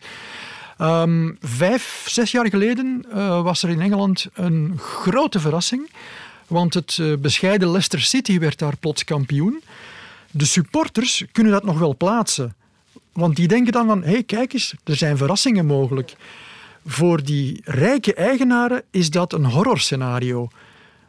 Um, 0.80 1.36
vijf, 1.40 2.04
zes 2.08 2.30
jaar 2.30 2.48
geleden 2.48 3.04
uh, 3.08 3.42
was 3.42 3.62
er 3.62 3.70
in 3.70 3.80
Engeland 3.80 4.26
een 4.34 4.78
grote 4.78 5.40
verrassing. 5.40 5.90
Want 6.46 6.74
het 6.74 6.98
uh, 7.00 7.16
bescheiden 7.16 7.68
Leicester 7.68 8.00
City 8.00 8.38
werd 8.38 8.58
daar 8.58 8.76
plots 8.76 9.04
kampioen. 9.04 9.62
De 10.30 10.44
supporters 10.44 11.24
kunnen 11.32 11.52
dat 11.52 11.64
nog 11.64 11.78
wel 11.78 11.96
plaatsen. 11.96 12.54
Want 13.12 13.36
die 13.36 13.48
denken 13.48 13.72
dan 13.72 13.86
van, 13.86 14.02
hé 14.02 14.10
hey, 14.10 14.22
kijk 14.22 14.52
eens, 14.52 14.74
er 14.84 14.96
zijn 14.96 15.16
verrassingen 15.16 15.66
mogelijk. 15.66 16.16
Voor 16.86 17.22
die 17.22 17.60
rijke 17.64 18.14
eigenaren 18.14 18.82
is 18.90 19.10
dat 19.10 19.32
een 19.32 19.44
horrorscenario. 19.44 20.48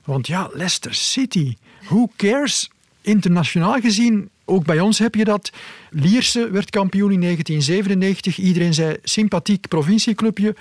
Want 0.04 0.28
ja, 0.28 0.50
Leicester 0.54 0.94
City, 0.94 1.56
who 1.84 2.08
cares? 2.16 2.70
Internationaal 3.02 3.80
gezien, 3.80 4.30
ook 4.46 4.66
bij 4.66 4.80
ons 4.80 5.00
heb 5.00 5.16
je 5.16 5.24
dat. 5.24 5.52
Lierse 5.90 6.50
werd 6.52 6.70
kampioen 6.70 7.12
in 7.12 7.22
1997. 7.22 8.38
Iedereen 8.38 8.74
zei, 8.74 8.98
sympathiek 9.04 9.68
provincieclubje. 9.68 10.56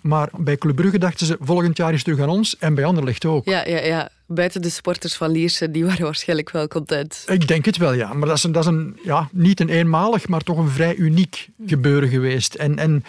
Maar 0.00 0.28
bij 0.36 0.56
Club 0.56 0.76
Brugge 0.76 0.98
dachten 0.98 1.26
ze, 1.26 1.36
volgend 1.40 1.76
jaar 1.76 1.88
is 1.88 1.94
het 1.94 2.04
terug 2.04 2.20
aan 2.20 2.28
ons. 2.28 2.58
En 2.58 2.74
bij 2.74 2.92
ligt 2.92 3.24
ook. 3.24 3.44
Ja, 3.44 3.66
ja, 3.66 3.78
ja. 3.78 4.10
Buiten 4.34 4.62
de 4.62 4.70
sporters 4.70 5.14
van 5.14 5.30
Lierse, 5.30 5.70
die 5.70 5.84
waren 5.84 6.04
waarschijnlijk 6.04 6.50
wel 6.50 6.68
content. 6.68 7.24
Ik 7.26 7.48
denk 7.48 7.64
het 7.64 7.76
wel, 7.76 7.92
ja. 7.92 8.12
Maar 8.12 8.28
dat 8.28 8.36
is, 8.36 8.42
een, 8.42 8.52
dat 8.52 8.62
is 8.62 8.68
een, 8.68 8.98
ja, 9.02 9.28
niet 9.32 9.60
een 9.60 9.68
eenmalig, 9.68 10.28
maar 10.28 10.40
toch 10.40 10.58
een 10.58 10.68
vrij 10.68 10.94
uniek 10.94 11.48
gebeuren 11.66 12.08
geweest. 12.08 12.54
En, 12.54 12.78
en 12.78 13.04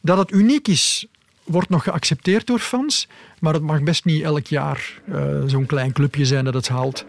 dat 0.00 0.18
het 0.18 0.32
uniek 0.32 0.68
is, 0.68 1.06
wordt 1.44 1.68
nog 1.68 1.82
geaccepteerd 1.82 2.46
door 2.46 2.58
fans. 2.58 3.08
Maar 3.40 3.52
het 3.54 3.62
mag 3.62 3.82
best 3.82 4.04
niet 4.04 4.22
elk 4.22 4.46
jaar 4.46 5.00
uh, 5.08 5.42
zo'n 5.46 5.66
klein 5.66 5.92
clubje 5.92 6.24
zijn 6.24 6.44
dat 6.44 6.54
het 6.54 6.68
haalt. 6.68 7.04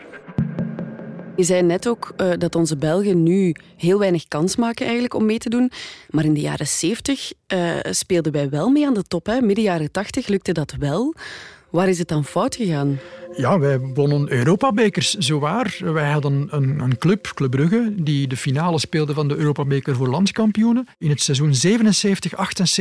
Je 1.36 1.44
zei 1.44 1.62
net 1.62 1.88
ook 1.88 2.14
uh, 2.18 2.32
dat 2.38 2.56
onze 2.56 2.78
Belgen 2.78 3.24
nu 3.24 3.56
heel 3.78 4.00
weinig 4.00 4.28
kans 4.28 4.56
maken 4.56 4.84
eigenlijk 4.84 5.14
om 5.14 5.26
mee 5.26 5.38
te 5.38 5.50
doen. 5.50 5.72
Maar 6.10 6.26
in 6.26 6.34
de 6.34 6.42
jaren 6.42 6.68
70 6.68 7.32
uh, 7.54 7.76
speelden 7.90 8.32
wij 8.32 8.50
wel 8.50 8.70
mee 8.70 8.88
aan 8.88 8.94
de 8.94 9.04
top. 9.04 9.26
Hè? 9.26 9.42
Midden 9.42 9.64
jaren 9.64 9.92
80 9.92 10.28
lukte 10.28 10.52
dat 10.52 10.76
wel. 10.80 11.16
Waar 11.74 11.88
is 11.88 11.98
het 11.98 12.08
dan 12.08 12.26
fout 12.26 12.56
gegaan? 12.56 13.00
Ja, 13.36 13.60
wij 13.60 13.80
wonnen 13.80 14.32
Europabekers, 14.32 15.14
zowaar. 15.14 15.78
Wij 15.80 16.12
hadden 16.12 16.48
een, 16.52 16.80
een 16.80 16.98
club, 16.98 17.32
Club 17.34 17.52
Brugge, 17.52 17.94
die 17.96 18.28
de 18.28 18.38
finale 18.38 18.80
speelde 18.80 19.14
van 19.14 19.28
de 19.28 19.36
Europabeker 19.36 19.96
voor 19.96 20.08
landskampioenen. 20.08 20.88
In 20.98 21.10
het 21.10 21.22
seizoen 21.22 21.54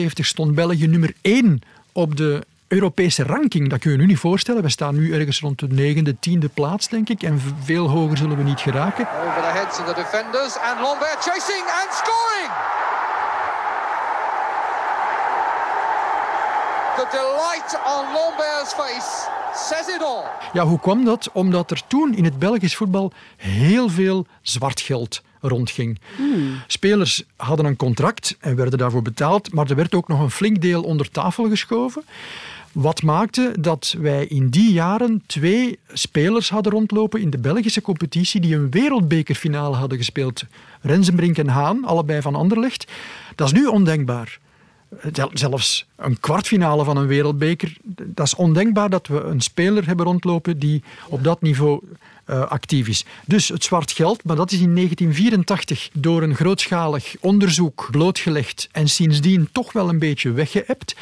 77-78 0.01 0.05
stond 0.13 0.55
België 0.55 0.87
nummer 0.87 1.13
1 1.21 1.61
op 1.93 2.17
de 2.17 2.43
Europese 2.69 3.23
ranking. 3.23 3.69
Dat 3.69 3.79
kun 3.79 3.91
je 3.91 3.97
nu 3.97 4.07
niet 4.07 4.19
voorstellen. 4.19 4.63
We 4.63 4.71
staan 4.71 4.95
nu 4.95 5.13
ergens 5.13 5.41
rond 5.41 5.59
de 5.59 5.69
negende, 5.69 6.19
tiende 6.19 6.49
plaats, 6.49 6.89
denk 6.89 7.09
ik. 7.09 7.23
En 7.23 7.41
veel 7.63 7.89
hoger 7.89 8.17
zullen 8.17 8.37
we 8.37 8.43
niet 8.43 8.61
geraken. 8.61 9.09
Over 9.09 9.43
the 9.43 9.59
heads 9.59 9.79
of 9.79 9.87
the 9.87 9.95
defenders 9.95 10.57
and 10.59 10.81
Lambert 10.81 11.19
chasing 11.21 11.65
and 11.65 11.93
scoring! 11.93 12.82
The 16.97 17.07
delight 17.11 17.79
on 17.87 18.05
Lambert's 18.13 18.75
face 18.75 19.29
says 19.55 19.89
it 19.89 20.03
all. 20.03 20.25
Ja, 20.53 20.65
hoe 20.65 20.81
kwam 20.81 21.05
dat? 21.05 21.31
Omdat 21.33 21.71
er 21.71 21.83
toen 21.87 22.15
in 22.15 22.25
het 22.25 22.39
Belgisch 22.39 22.77
voetbal 22.77 23.13
heel 23.37 23.89
veel 23.89 24.27
zwart 24.43 24.81
geld 24.81 25.23
rondging. 25.41 26.01
Spelers 26.67 27.23
hadden 27.37 27.67
een 27.67 27.77
contract 27.77 28.37
en 28.41 28.57
werden 28.57 28.79
daarvoor 28.79 29.03
betaald, 29.03 29.53
maar 29.53 29.71
er 29.71 29.77
werd 29.77 29.95
ook 29.95 30.09
nog 30.09 30.21
een 30.21 30.31
flink 30.31 30.61
deel 30.61 30.83
onder 30.83 31.11
tafel 31.11 31.49
geschoven. 31.49 32.05
Wat 32.73 33.03
maakte 33.03 33.55
dat 33.59 33.95
wij 33.99 34.27
in 34.27 34.49
die 34.49 34.73
jaren 34.73 35.23
twee 35.27 35.79
spelers 35.93 36.51
hadden 36.51 36.73
rondlopen 36.73 37.21
in 37.21 37.31
de 37.31 37.39
Belgische 37.39 37.83
competitie 37.83 38.41
die 38.41 38.55
een 38.55 38.71
wereldbekerfinale 38.71 39.77
hadden 39.77 39.99
gespeeld. 39.99 40.45
Rensenbrink 40.81 41.39
en 41.39 41.49
Haan, 41.49 41.85
allebei 41.85 42.23
van 42.23 42.35
Anderlecht. 42.35 42.87
Dat 43.35 43.47
is 43.47 43.53
nu 43.53 43.67
ondenkbaar. 43.67 44.39
Zelfs 45.33 45.87
een 45.97 46.21
kwartfinale 46.21 46.85
van 46.85 46.97
een 46.97 47.07
wereldbeker. 47.07 47.77
Dat 48.05 48.27
is 48.27 48.35
ondenkbaar 48.35 48.91
dat 48.91 49.07
we 49.07 49.21
een 49.21 49.41
speler 49.41 49.87
hebben 49.87 50.07
rondlopen 50.07 50.59
die 50.59 50.83
op 51.09 51.25
dat 51.25 51.43
niveau 51.43 51.81
uh, 52.27 52.43
actief 52.43 52.89
is. 52.89 53.05
Dus 53.27 53.49
het 53.49 53.65
zwart 53.65 53.93
geld, 53.93 54.25
maar 54.25 54.37
dat 54.37 54.53
is 54.53 54.61
in 54.61 54.75
1984 54.75 55.91
door 55.93 56.23
een 56.23 56.35
grootschalig 56.35 57.15
onderzoek 57.21 57.89
blootgelegd 57.91 58.69
en 58.73 58.89
sindsdien 58.89 59.49
toch 59.53 59.73
wel 59.73 59.89
een 59.89 59.99
beetje 59.99 60.33
weggeëpt. 60.33 60.97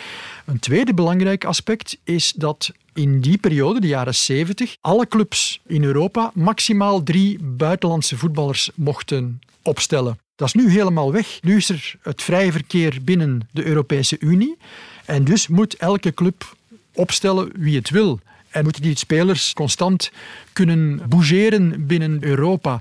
Een 0.44 0.59
tweede 0.59 0.94
belangrijk 0.94 1.44
aspect 1.44 1.99
is 2.04 2.32
dat 2.32 2.73
in 2.94 3.20
die 3.20 3.38
periode, 3.38 3.80
de 3.80 3.87
jaren 3.87 4.14
70, 4.14 4.76
alle 4.80 5.09
clubs 5.09 5.61
in 5.66 5.85
Europa 5.85 6.30
maximaal 6.35 7.02
drie 7.02 7.38
buitenlandse 7.42 8.16
voetballers 8.16 8.70
mochten 8.75 9.40
opstellen. 9.62 10.18
Dat 10.40 10.49
is 10.49 10.54
nu 10.54 10.70
helemaal 10.70 11.12
weg. 11.12 11.38
Nu 11.42 11.56
is 11.56 11.68
er 11.68 11.94
het 12.02 12.23
vrije 12.23 12.52
verkeer 12.52 12.99
binnen 13.02 13.49
de 13.50 13.64
Europese 13.64 14.16
Unie. 14.20 14.56
En 15.04 15.25
dus 15.25 15.49
moet 15.49 15.76
elke 15.76 16.14
club 16.14 16.56
opstellen 16.94 17.50
wie 17.54 17.76
het 17.76 17.90
wil. 17.90 18.20
En 18.50 18.62
moeten 18.62 18.82
die 18.82 18.99
spelers 18.99 19.52
constant 19.52 20.11
kunnen 20.52 21.02
bougeren 21.09 21.87
binnen 21.87 22.25
Europa. 22.25 22.80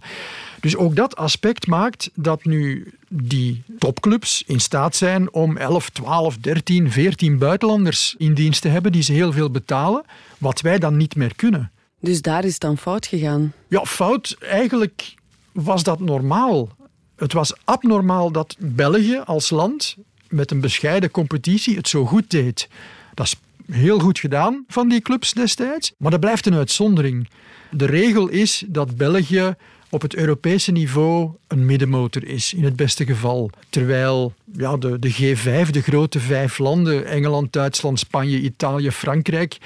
Dus 0.60 0.76
ook 0.76 0.96
dat 0.96 1.16
aspect 1.16 1.68
maakt 1.68 2.10
dat 2.14 2.46
nu 2.46 2.92
die 3.10 3.64
topclubs 3.80 4.44
in 4.46 4.60
staat 4.60 4.96
zijn 4.96 5.34
om 5.34 5.58
11, 5.58 5.90
12, 5.90 6.38
13, 6.38 6.92
14 6.92 7.38
buitenlanders 7.38 8.16
in 8.18 8.34
dienst 8.34 8.62
te 8.62 8.68
hebben 8.68 8.92
die 8.92 9.04
ze 9.04 9.14
heel 9.14 9.32
veel 9.32 9.50
betalen, 9.50 10.04
wat 10.38 10.62
wij 10.62 10.78
dan 10.78 10.98
niet 10.98 11.16
meer 11.16 11.36
kunnen. 11.36 11.72
Dus 12.00 12.22
daar 12.22 12.46
is 12.46 12.60
dan 12.60 12.78
fout 12.78 13.06
gegaan? 13.06 13.54
Ja, 13.68 13.86
fout. 13.86 14.38
Eigenlijk 14.40 15.14
was 15.52 15.84
dat 15.84 16.00
normaal. 16.00 16.78
Het 17.20 17.34
was 17.34 17.54
abnormaal 17.64 18.32
dat 18.32 18.56
België 18.60 19.22
als 19.26 19.50
land 19.50 19.96
met 20.30 20.52
een 20.52 20.62
bescheiden 20.62 21.12
competitie 21.12 21.76
het 21.76 21.88
zo 21.88 22.06
goed 22.06 22.32
deed. 22.32 22.68
Dat 23.14 23.26
is 23.26 23.36
heel 23.76 24.00
goed 24.00 24.20
gedaan 24.20 24.64
van 24.68 24.90
die 24.90 25.02
clubs 25.02 25.34
destijds, 25.34 25.94
maar 25.98 26.12
dat 26.12 26.20
blijft 26.20 26.46
een 26.46 26.54
uitzondering. 26.54 27.30
De 27.72 27.86
regel 27.86 28.28
is 28.28 28.64
dat 28.68 28.98
België 28.98 29.56
op 29.90 30.02
het 30.02 30.16
Europese 30.16 30.72
niveau 30.72 31.32
een 31.48 31.66
middenmotor 31.66 32.28
is, 32.28 32.54
in 32.54 32.64
het 32.64 32.76
beste 32.76 33.06
geval. 33.06 33.50
Terwijl 33.70 34.34
ja, 34.54 34.78
de, 34.78 35.00
de 35.00 35.14
G5, 35.14 35.70
de 35.70 35.82
grote 35.82 36.20
vijf 36.20 36.58
landen, 36.58 37.06
Engeland, 37.06 37.54
Duitsland, 37.54 38.00
Spanje, 38.00 38.40
Italië, 38.40 38.92
Frankrijk, 38.92 39.58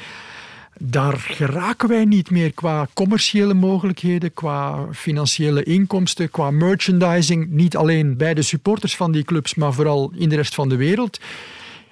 daar 0.85 1.17
geraken 1.17 1.89
wij 1.89 2.05
niet 2.05 2.29
meer 2.31 2.53
qua 2.53 2.87
commerciële 2.93 3.53
mogelijkheden, 3.53 4.33
qua 4.33 4.87
financiële 4.93 5.63
inkomsten, 5.63 6.31
qua 6.31 6.51
merchandising. 6.51 7.49
Niet 7.49 7.75
alleen 7.75 8.17
bij 8.17 8.33
de 8.33 8.41
supporters 8.41 8.95
van 8.95 9.11
die 9.11 9.23
clubs, 9.23 9.55
maar 9.55 9.73
vooral 9.73 10.11
in 10.15 10.29
de 10.29 10.35
rest 10.35 10.55
van 10.55 10.69
de 10.69 10.75
wereld. 10.75 11.19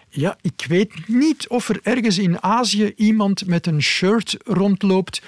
Ja, 0.09 0.37
ik 0.41 0.65
weet 0.67 1.07
niet 1.07 1.47
of 1.47 1.69
er 1.69 1.79
ergens 1.83 2.17
in 2.17 2.43
Azië 2.43 2.93
iemand 2.95 3.47
met 3.47 3.67
een 3.67 3.81
shirt 3.81 4.37
rondloopt 4.45 5.21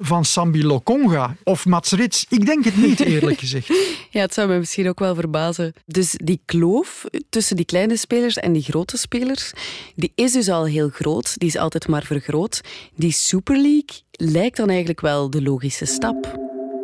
van 0.00 0.24
Sambi 0.24 0.64
Lokonga 0.64 1.36
of 1.44 1.66
Mats 1.66 1.92
Rits. 1.92 2.26
Ik 2.28 2.46
denk 2.46 2.64
het 2.64 2.76
niet, 2.76 3.00
eerlijk 3.00 3.38
gezegd. 3.44 3.68
ja, 4.10 4.20
het 4.20 4.34
zou 4.34 4.48
me 4.48 4.58
misschien 4.58 4.88
ook 4.88 4.98
wel 4.98 5.14
verbazen. 5.14 5.72
Dus 5.86 6.14
die 6.24 6.40
kloof 6.44 7.04
tussen 7.28 7.56
die 7.56 7.64
kleine 7.64 7.96
spelers 7.96 8.36
en 8.36 8.52
die 8.52 8.62
grote 8.62 8.96
spelers, 8.96 9.52
die 9.94 10.12
is 10.14 10.32
dus 10.32 10.48
al 10.48 10.64
heel 10.66 10.88
groot. 10.88 11.38
Die 11.38 11.48
is 11.48 11.56
altijd 11.56 11.88
maar 11.88 12.02
vergroot. 12.02 12.60
Die 12.94 13.12
Super 13.12 13.56
League 13.56 14.00
lijkt 14.10 14.56
dan 14.56 14.68
eigenlijk 14.68 15.00
wel 15.00 15.30
de 15.30 15.42
logische 15.42 15.84
stap. 15.84 16.38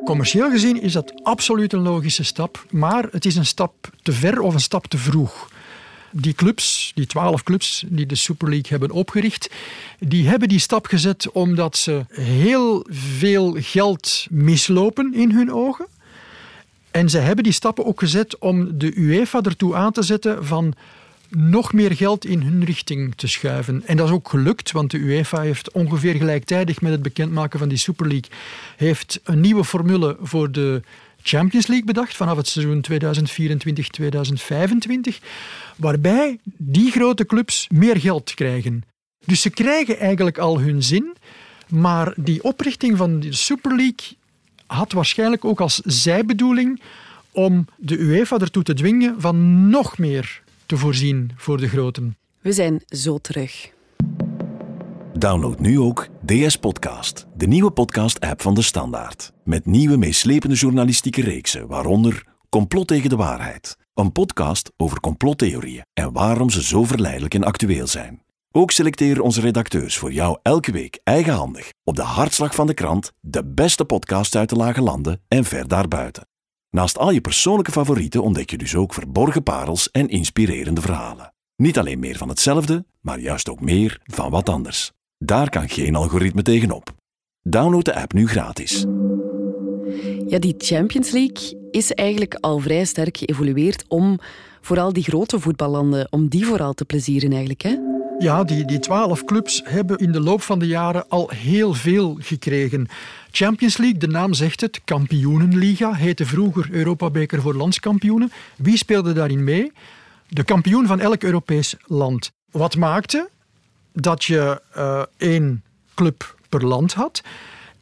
Commercieel 0.05 0.51
gezien 0.51 0.83
is 0.83 0.93
dat 0.93 1.13
absoluut 1.23 1.73
een 1.73 1.83
logische 1.83 2.25
stap, 2.25 2.65
maar 2.71 3.09
het 3.11 3.25
is 3.25 3.37
een 3.37 3.47
stap 3.47 3.91
te 4.03 4.13
ver 4.13 4.41
of 4.41 4.55
een 4.55 4.61
stap 4.61 4.87
te 4.87 4.99
vroeg 4.99 5.49
die 6.21 6.35
clubs, 6.35 6.93
die 6.95 7.07
twaalf 7.07 7.43
clubs 7.43 7.85
die 7.89 8.07
de 8.07 8.15
Super 8.15 8.49
League 8.49 8.71
hebben 8.71 8.91
opgericht, 8.91 9.51
die 9.99 10.29
hebben 10.29 10.49
die 10.49 10.59
stap 10.59 10.87
gezet 10.87 11.31
omdat 11.31 11.77
ze 11.77 12.05
heel 12.11 12.87
veel 12.91 13.57
geld 13.59 14.27
mislopen 14.31 15.15
in 15.15 15.31
hun 15.31 15.53
ogen. 15.53 15.87
En 16.91 17.11
ze 17.11 17.19
hebben 17.19 17.45
die 17.45 17.53
stappen 17.53 17.85
ook 17.87 17.99
gezet 17.99 18.39
om 18.39 18.79
de 18.79 18.97
UEFA 18.97 19.43
ertoe 19.43 19.75
aan 19.75 19.93
te 19.93 20.03
zetten 20.03 20.47
van 20.47 20.75
nog 21.29 21.73
meer 21.73 21.93
geld 21.97 22.25
in 22.25 22.43
hun 22.43 22.65
richting 22.65 23.15
te 23.15 23.27
schuiven. 23.27 23.83
En 23.87 23.97
dat 23.97 24.07
is 24.07 24.13
ook 24.13 24.29
gelukt, 24.29 24.73
want 24.73 24.91
de 24.91 24.99
UEFA 24.99 25.41
heeft 25.41 25.71
ongeveer 25.71 26.15
gelijktijdig 26.15 26.81
met 26.81 26.93
het 26.93 27.03
bekendmaken 27.03 27.59
van 27.59 27.69
die 27.69 27.79
Super 27.79 28.07
League 28.07 28.31
heeft 28.77 29.21
een 29.25 29.41
nieuwe 29.41 29.65
formule 29.65 30.17
voor 30.21 30.53
de 30.53 30.83
Champions 31.27 31.67
League 31.67 31.87
bedacht 31.87 32.17
vanaf 32.17 32.37
het 32.37 32.49
seizoen 32.49 32.85
2024-2025, 32.93 32.97
waarbij 35.77 36.39
die 36.57 36.91
grote 36.91 37.27
clubs 37.27 37.67
meer 37.71 37.97
geld 37.97 38.35
krijgen. 38.35 38.83
Dus 39.25 39.41
ze 39.41 39.51
krijgen 39.51 39.99
eigenlijk 39.99 40.39
al 40.39 40.61
hun 40.61 40.83
zin, 40.83 41.17
maar 41.69 42.15
die 42.17 42.43
oprichting 42.43 42.97
van 42.97 43.21
de 43.21 43.33
Super 43.33 43.77
League 43.77 44.17
had 44.67 44.93
waarschijnlijk 44.93 45.45
ook 45.45 45.61
als 45.61 45.81
zijbedoeling 45.85 46.81
om 47.31 47.67
de 47.77 47.99
UEFA 47.99 48.39
ertoe 48.39 48.63
te 48.63 48.75
dwingen 48.75 49.21
van 49.21 49.69
nog 49.69 49.99
meer 49.99 50.43
te 50.67 50.77
voorzien 50.77 51.31
voor 51.37 51.59
de 51.59 51.69
groten. 51.69 52.17
We 52.41 52.53
zijn 52.53 52.83
zo 52.89 53.19
terug. 53.19 53.75
Download 55.19 55.59
nu 55.59 55.81
ook 55.81 56.09
DS 56.25 56.57
Podcast, 56.57 57.27
de 57.35 57.47
nieuwe 57.47 57.71
podcast-app 57.71 58.43
van 58.43 58.55
de 58.55 58.63
Standaard. 58.63 59.33
Met 59.45 59.67
nieuwe 59.67 59.97
meeslepende 59.97 60.55
journalistieke 60.55 61.21
reeksen, 61.21 61.67
waaronder 61.67 62.27
Complot 62.49 62.87
tegen 62.87 63.09
de 63.09 63.17
waarheid. 63.17 63.77
Een 63.95 64.13
podcast 64.13 64.73
over 64.77 65.01
complottheorieën 65.01 65.85
en 65.93 66.13
waarom 66.13 66.51
ze 66.51 66.63
zo 66.63 66.85
verleidelijk 66.85 67.35
en 67.35 67.45
actueel 67.45 67.87
zijn. 67.87 68.23
Ook 68.51 68.71
selecteren 68.71 69.23
onze 69.23 69.41
redacteurs 69.41 69.99
voor 69.99 70.13
jou 70.13 70.39
elke 70.43 70.73
week 70.73 71.01
eigenhandig 71.05 71.71
op 71.85 71.97
de 71.97 72.03
hartslag 72.03 72.55
van 72.55 72.67
de 72.67 72.75
krant 72.75 73.13
de 73.21 73.45
beste 73.45 73.85
podcasts 73.85 74.37
uit 74.37 74.49
de 74.49 74.57
lage 74.57 74.83
landen 74.83 75.21
en 75.29 75.45
ver 75.45 75.69
daarbuiten. 75.69 76.29
Naast 76.71 76.99
al 76.99 77.11
je 77.11 77.21
persoonlijke 77.21 77.73
favorieten 77.73 78.23
ontdek 78.23 78.51
je 78.51 78.59
dus 78.59 78.75
ook 78.75 78.95
verborgen 78.95 79.43
parels 79.43 79.91
en 79.91 80.09
inspirerende 80.09 80.81
verhalen. 80.81 81.35
Niet 81.57 81.79
alleen 81.79 81.99
meer 81.99 82.17
van 82.17 82.29
hetzelfde, 82.29 82.87
maar 83.01 83.19
juist 83.19 83.49
ook 83.49 83.61
meer 83.61 84.01
van 84.05 84.31
wat 84.31 84.49
anders. 84.49 84.95
Daar 85.19 85.51
kan 85.51 85.69
geen 85.69 85.95
algoritme 85.95 86.43
tegenop. 86.43 86.95
Download 87.43 87.85
de 87.85 87.95
app 87.95 88.13
nu 88.13 88.29
gratis. 88.29 88.85
Ja, 90.27 90.39
die 90.39 90.55
Champions 90.59 91.11
League 91.11 91.69
is 91.71 91.93
eigenlijk 91.93 92.35
al 92.35 92.59
vrij 92.59 92.85
sterk 92.85 93.17
geëvolueerd 93.17 93.85
om 93.89 94.19
vooral 94.61 94.93
die 94.93 95.03
grote 95.03 95.41
voetballanden, 95.41 96.07
om 96.11 96.29
die 96.29 96.47
vooral 96.47 96.73
te 96.73 96.85
plezieren 96.85 97.31
eigenlijk, 97.31 97.63
hè? 97.63 97.77
Ja, 98.19 98.45
die, 98.45 98.65
die 98.65 98.79
twaalf 98.79 99.25
clubs 99.25 99.63
hebben 99.65 99.99
in 99.99 100.13
de 100.13 100.21
loop 100.21 100.43
van 100.43 100.59
de 100.59 100.67
jaren 100.67 101.09
al 101.09 101.31
heel 101.35 101.75
veel 101.75 102.17
gekregen. 102.19 102.89
Champions 103.31 103.77
League, 103.77 103.99
de 103.99 104.09
naam 104.09 104.35
zegt 104.35 104.61
het, 104.61 104.81
kampioenenliga, 104.85 105.93
heette 105.93 106.27
vroeger 106.27 106.69
Europabeker 106.71 107.41
voor 107.41 107.55
landskampioenen. 107.55 108.31
Wie 108.57 108.77
speelde 108.77 109.13
daarin 109.13 109.45
mee? 109.45 109.73
De 110.29 110.45
kampioen 110.45 110.87
van 110.87 111.01
elk 111.01 111.23
Europees 111.23 111.75
land. 111.87 112.31
Wat 112.51 112.77
maakte 112.77 113.29
dat 114.01 114.25
je 114.25 114.61
uh, 114.77 115.03
één 115.17 115.63
club 115.95 116.37
per 116.49 116.67
land 116.67 116.93
had. 116.93 117.23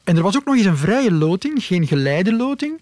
En 0.04 0.16
er 0.16 0.22
was 0.22 0.36
ook 0.36 0.44
nog 0.44 0.56
eens 0.56 0.64
een 0.64 0.76
vrije 0.76 1.12
loting, 1.12 1.64
geen 1.64 1.86
geleide 1.86 2.36
loting. 2.36 2.80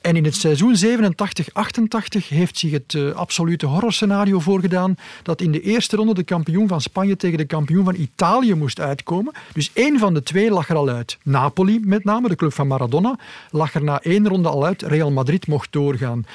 En 0.00 0.16
in 0.16 0.24
het 0.24 0.34
seizoen 0.34 0.76
87-88 0.76 2.28
heeft 2.28 2.58
zich 2.58 2.70
het 2.70 2.92
uh, 2.92 3.12
absolute 3.12 3.66
horrorscenario 3.66 4.40
voorgedaan 4.40 4.96
dat 5.22 5.40
in 5.40 5.52
de 5.52 5.60
eerste 5.60 5.96
ronde 5.96 6.14
de 6.14 6.22
kampioen 6.22 6.68
van 6.68 6.80
Spanje 6.80 7.16
tegen 7.16 7.38
de 7.38 7.44
kampioen 7.44 7.84
van 7.84 7.94
Italië 7.94 8.54
moest 8.54 8.80
uitkomen. 8.80 9.34
Dus 9.52 9.70
één 9.72 9.98
van 9.98 10.14
de 10.14 10.22
twee 10.22 10.50
lag 10.50 10.68
er 10.68 10.76
al 10.76 10.88
uit. 10.88 11.18
Napoli 11.22 11.80
met 11.84 12.04
name, 12.04 12.28
de 12.28 12.36
club 12.36 12.52
van 12.52 12.66
Maradona, 12.66 13.18
lag 13.50 13.74
er 13.74 13.82
na 13.82 14.00
één 14.00 14.28
ronde 14.28 14.48
al 14.48 14.64
uit. 14.64 14.82
Real 14.82 15.10
Madrid 15.10 15.46
mocht 15.46 15.72
doorgaan. 15.72 16.26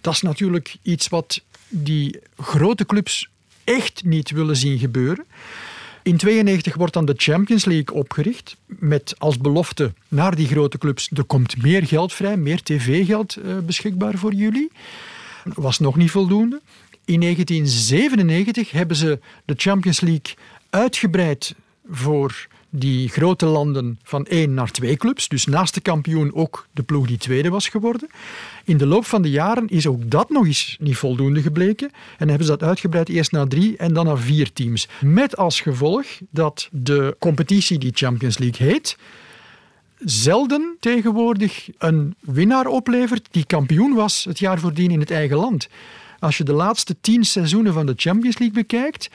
Dat 0.00 0.14
is 0.14 0.22
natuurlijk 0.22 0.76
iets 0.82 1.08
wat 1.08 1.42
die 1.68 2.20
grote 2.36 2.86
clubs 2.86 3.28
echt 3.64 4.04
niet 4.04 4.30
willen 4.30 4.56
zien 4.56 4.78
gebeuren. 4.78 5.24
In 6.04 6.16
92 6.16 6.74
wordt 6.74 6.92
dan 6.92 7.04
de 7.04 7.14
Champions 7.16 7.64
League 7.64 7.96
opgericht 7.96 8.56
met 8.66 9.14
als 9.18 9.38
belofte 9.38 9.92
naar 10.08 10.36
die 10.36 10.46
grote 10.46 10.78
clubs 10.78 11.10
er 11.14 11.24
komt 11.24 11.62
meer 11.62 11.86
geld 11.86 12.12
vrij, 12.12 12.36
meer 12.36 12.62
tv-geld 12.62 13.36
uh, 13.36 13.58
beschikbaar 13.58 14.18
voor 14.18 14.32
jullie. 14.32 14.70
Was 15.44 15.78
nog 15.78 15.96
niet 15.96 16.10
voldoende. 16.10 16.60
In 17.04 17.20
1997 17.20 18.70
hebben 18.70 18.96
ze 18.96 19.18
de 19.44 19.54
Champions 19.56 20.00
League 20.00 20.34
uitgebreid 20.70 21.54
voor 21.90 22.46
die 22.76 23.08
grote 23.08 23.46
landen 23.46 23.98
van 24.02 24.26
één 24.26 24.54
naar 24.54 24.70
twee 24.70 24.96
clubs. 24.96 25.28
Dus 25.28 25.46
naast 25.46 25.74
de 25.74 25.80
kampioen 25.80 26.34
ook 26.34 26.66
de 26.72 26.82
ploeg 26.82 27.06
die 27.06 27.18
tweede 27.18 27.48
was 27.48 27.68
geworden. 27.68 28.08
In 28.64 28.76
de 28.76 28.86
loop 28.86 29.04
van 29.04 29.22
de 29.22 29.30
jaren 29.30 29.68
is 29.68 29.86
ook 29.86 30.10
dat 30.10 30.30
nog 30.30 30.46
eens 30.46 30.76
niet 30.80 30.96
voldoende 30.96 31.42
gebleken. 31.42 31.90
En 32.18 32.28
hebben 32.28 32.46
ze 32.46 32.56
dat 32.56 32.68
uitgebreid 32.68 33.08
eerst 33.08 33.32
naar 33.32 33.48
drie 33.48 33.76
en 33.76 33.92
dan 33.92 34.04
naar 34.04 34.18
vier 34.18 34.52
teams. 34.52 34.88
Met 35.00 35.36
als 35.36 35.60
gevolg 35.60 36.06
dat 36.30 36.68
de 36.72 37.16
competitie 37.18 37.78
die 37.78 37.92
Champions 37.94 38.38
League 38.38 38.66
heet, 38.66 38.96
zelden 39.98 40.76
tegenwoordig 40.80 41.68
een 41.78 42.14
winnaar 42.20 42.66
oplevert 42.66 43.28
die 43.30 43.46
kampioen 43.46 43.94
was 43.94 44.24
het 44.24 44.38
jaar 44.38 44.58
voordien 44.58 44.90
in 44.90 45.00
het 45.00 45.10
eigen 45.10 45.36
land. 45.36 45.68
Als 46.18 46.36
je 46.36 46.44
de 46.44 46.52
laatste 46.52 46.96
tien 47.00 47.24
seizoenen 47.24 47.72
van 47.72 47.86
de 47.86 47.94
Champions 47.96 48.38
League 48.38 48.56
bekijkt, 48.62 49.10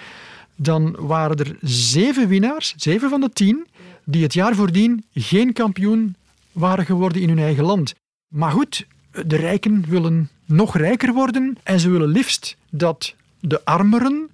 dan 0.61 0.95
waren 0.97 1.37
er 1.37 1.57
zeven 1.61 2.27
winnaars, 2.27 2.73
zeven 2.77 3.09
van 3.09 3.21
de 3.21 3.29
tien, 3.33 3.67
die 4.03 4.23
het 4.23 4.33
jaar 4.33 4.55
voordien 4.55 5.05
geen 5.13 5.53
kampioen 5.53 6.15
waren 6.51 6.85
geworden 6.85 7.21
in 7.21 7.29
hun 7.29 7.39
eigen 7.39 7.63
land. 7.63 7.93
Maar 8.27 8.51
goed, 8.51 8.85
de 9.25 9.35
rijken 9.35 9.85
willen 9.87 10.29
nog 10.45 10.77
rijker 10.77 11.13
worden 11.13 11.57
en 11.63 11.79
ze 11.79 11.89
willen 11.89 12.07
liefst 12.07 12.55
dat 12.69 13.13
de 13.39 13.65
armeren 13.65 14.29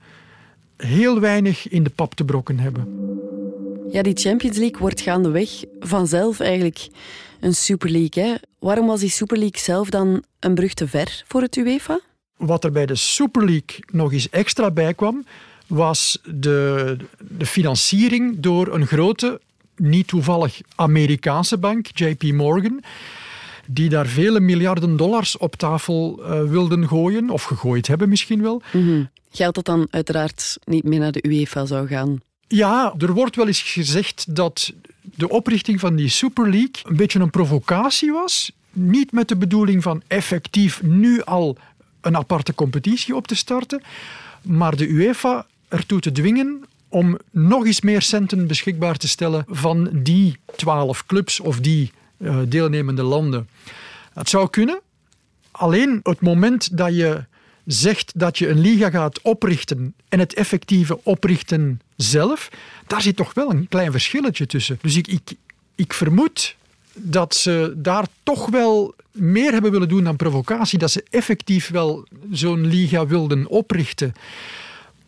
heel 0.77 1.19
weinig 1.19 1.69
in 1.69 1.83
de 1.83 1.89
pap 1.89 2.13
te 2.13 2.23
brokken 2.23 2.59
hebben. 2.59 2.87
Ja, 3.91 4.01
die 4.01 4.17
Champions 4.17 4.57
League 4.57 4.79
wordt 4.79 5.01
gaandeweg 5.01 5.49
vanzelf 5.79 6.39
eigenlijk 6.39 6.87
een 7.39 7.55
Super 7.55 7.89
League. 7.89 8.23
Hè? 8.23 8.35
Waarom 8.59 8.87
was 8.87 8.99
die 8.99 9.09
Super 9.09 9.37
League 9.37 9.59
zelf 9.59 9.89
dan 9.89 10.23
een 10.39 10.55
brug 10.55 10.73
te 10.73 10.87
ver 10.87 11.23
voor 11.27 11.41
het 11.41 11.55
UEFA? 11.55 11.99
Wat 12.37 12.63
er 12.63 12.71
bij 12.71 12.85
de 12.85 12.95
Super 12.95 13.45
League 13.45 13.79
nog 13.91 14.13
eens 14.13 14.29
extra 14.29 14.71
bij 14.71 14.93
kwam, 14.93 15.25
was 15.67 16.19
de, 16.23 16.97
de 17.19 17.45
financiering 17.45 18.39
door 18.39 18.73
een 18.73 18.87
grote, 18.87 19.41
niet 19.75 20.07
toevallig 20.07 20.61
Amerikaanse 20.75 21.57
bank, 21.57 21.87
JP 21.93 22.23
Morgan, 22.23 22.83
die 23.67 23.89
daar 23.89 24.07
vele 24.07 24.39
miljarden 24.39 24.97
dollars 24.97 25.37
op 25.37 25.55
tafel 25.55 26.19
uh, 26.19 26.49
wilden 26.49 26.87
gooien, 26.87 27.29
of 27.29 27.43
gegooid 27.43 27.87
hebben 27.87 28.09
misschien 28.09 28.41
wel. 28.41 28.61
Mm 28.71 29.09
Geld 29.35 29.55
dat 29.55 29.65
dan 29.65 29.87
uiteraard 29.89 30.57
niet 30.63 30.83
meer 30.83 30.99
naar 30.99 31.11
de 31.11 31.27
UEFA 31.27 31.65
zou 31.65 31.87
gaan. 31.87 32.21
Ja, 32.47 32.93
er 32.97 33.13
wordt 33.13 33.35
wel 33.35 33.47
eens 33.47 33.61
gezegd 33.61 34.35
dat 34.35 34.73
de 35.01 35.29
oprichting 35.29 35.79
van 35.79 35.95
die 35.95 36.09
Super 36.09 36.49
League 36.49 36.81
een 36.83 36.95
beetje 36.95 37.19
een 37.19 37.29
provocatie 37.29 38.11
was. 38.11 38.51
Niet 38.71 39.11
met 39.11 39.27
de 39.27 39.35
bedoeling 39.35 39.83
van 39.83 40.01
effectief 40.07 40.83
nu 40.83 41.21
al 41.21 41.57
een 42.01 42.17
aparte 42.17 42.55
competitie 42.55 43.15
op 43.15 43.27
te 43.27 43.35
starten, 43.35 43.81
maar 44.41 44.75
de 44.75 44.87
UEFA 44.87 45.45
ertoe 45.67 45.99
te 45.99 46.11
dwingen 46.11 46.63
om 46.89 47.17
nog 47.31 47.65
eens 47.65 47.81
meer 47.81 48.01
centen 48.01 48.47
beschikbaar 48.47 48.97
te 48.97 49.07
stellen 49.07 49.45
van 49.47 49.89
die 49.93 50.37
twaalf 50.55 51.05
clubs 51.05 51.39
of 51.39 51.59
die 51.59 51.91
uh, 52.17 52.37
deelnemende 52.47 53.03
landen. 53.03 53.49
Het 54.13 54.29
zou 54.29 54.49
kunnen. 54.49 54.79
Alleen 55.51 55.99
het 56.03 56.21
moment 56.21 56.77
dat 56.77 56.95
je 56.95 57.23
zegt 57.65 58.11
dat 58.19 58.37
je 58.37 58.49
een 58.49 58.59
liga 58.59 58.89
gaat 58.89 59.21
oprichten 59.21 59.93
en 60.09 60.19
het 60.19 60.33
effectieve 60.33 60.99
oprichten 61.03 61.81
zelf, 61.95 62.49
daar 62.87 63.01
zit 63.01 63.15
toch 63.15 63.33
wel 63.33 63.49
een 63.49 63.67
klein 63.67 63.91
verschilletje 63.91 64.45
tussen. 64.45 64.79
Dus 64.81 64.95
ik, 64.95 65.33
ik 65.75 65.93
vermoed 65.93 66.55
dat 66.93 67.35
ze 67.35 67.73
daar 67.75 68.07
toch 68.23 68.49
wel 68.49 68.95
meer 69.11 69.51
hebben 69.51 69.71
willen 69.71 69.87
doen 69.89 70.03
dan 70.03 70.15
provocatie, 70.15 70.79
dat 70.79 70.91
ze 70.91 71.03
effectief 71.09 71.69
wel 71.69 72.07
zo'n 72.31 72.67
liga 72.67 73.07
wilden 73.07 73.47
oprichten. 73.47 74.13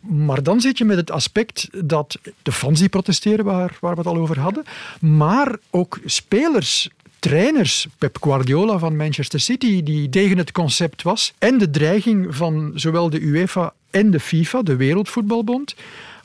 Maar 0.00 0.42
dan 0.42 0.60
zit 0.60 0.78
je 0.78 0.84
met 0.84 0.96
het 0.96 1.10
aspect 1.10 1.68
dat 1.84 2.18
de 2.42 2.52
fans 2.52 2.80
die 2.80 2.88
protesteren, 2.88 3.44
waar, 3.44 3.76
waar 3.80 3.92
we 3.92 3.98
het 3.98 4.08
al 4.08 4.16
over 4.16 4.38
hadden, 4.38 4.64
maar 5.00 5.56
ook 5.70 5.98
spelers 6.04 6.88
trainers, 7.18 7.86
Pep 7.98 8.18
Guardiola 8.20 8.78
van 8.78 8.96
Manchester 8.96 9.40
City, 9.40 9.82
die 9.82 10.08
tegen 10.08 10.38
het 10.38 10.52
concept 10.52 11.02
was, 11.02 11.32
en 11.38 11.58
de 11.58 11.70
dreiging 11.70 12.36
van 12.36 12.72
zowel 12.74 13.10
de 13.10 13.20
UEFA 13.20 13.72
en 13.90 14.10
de 14.10 14.20
FIFA, 14.20 14.62
de 14.62 14.76
Wereldvoetbalbond, 14.76 15.74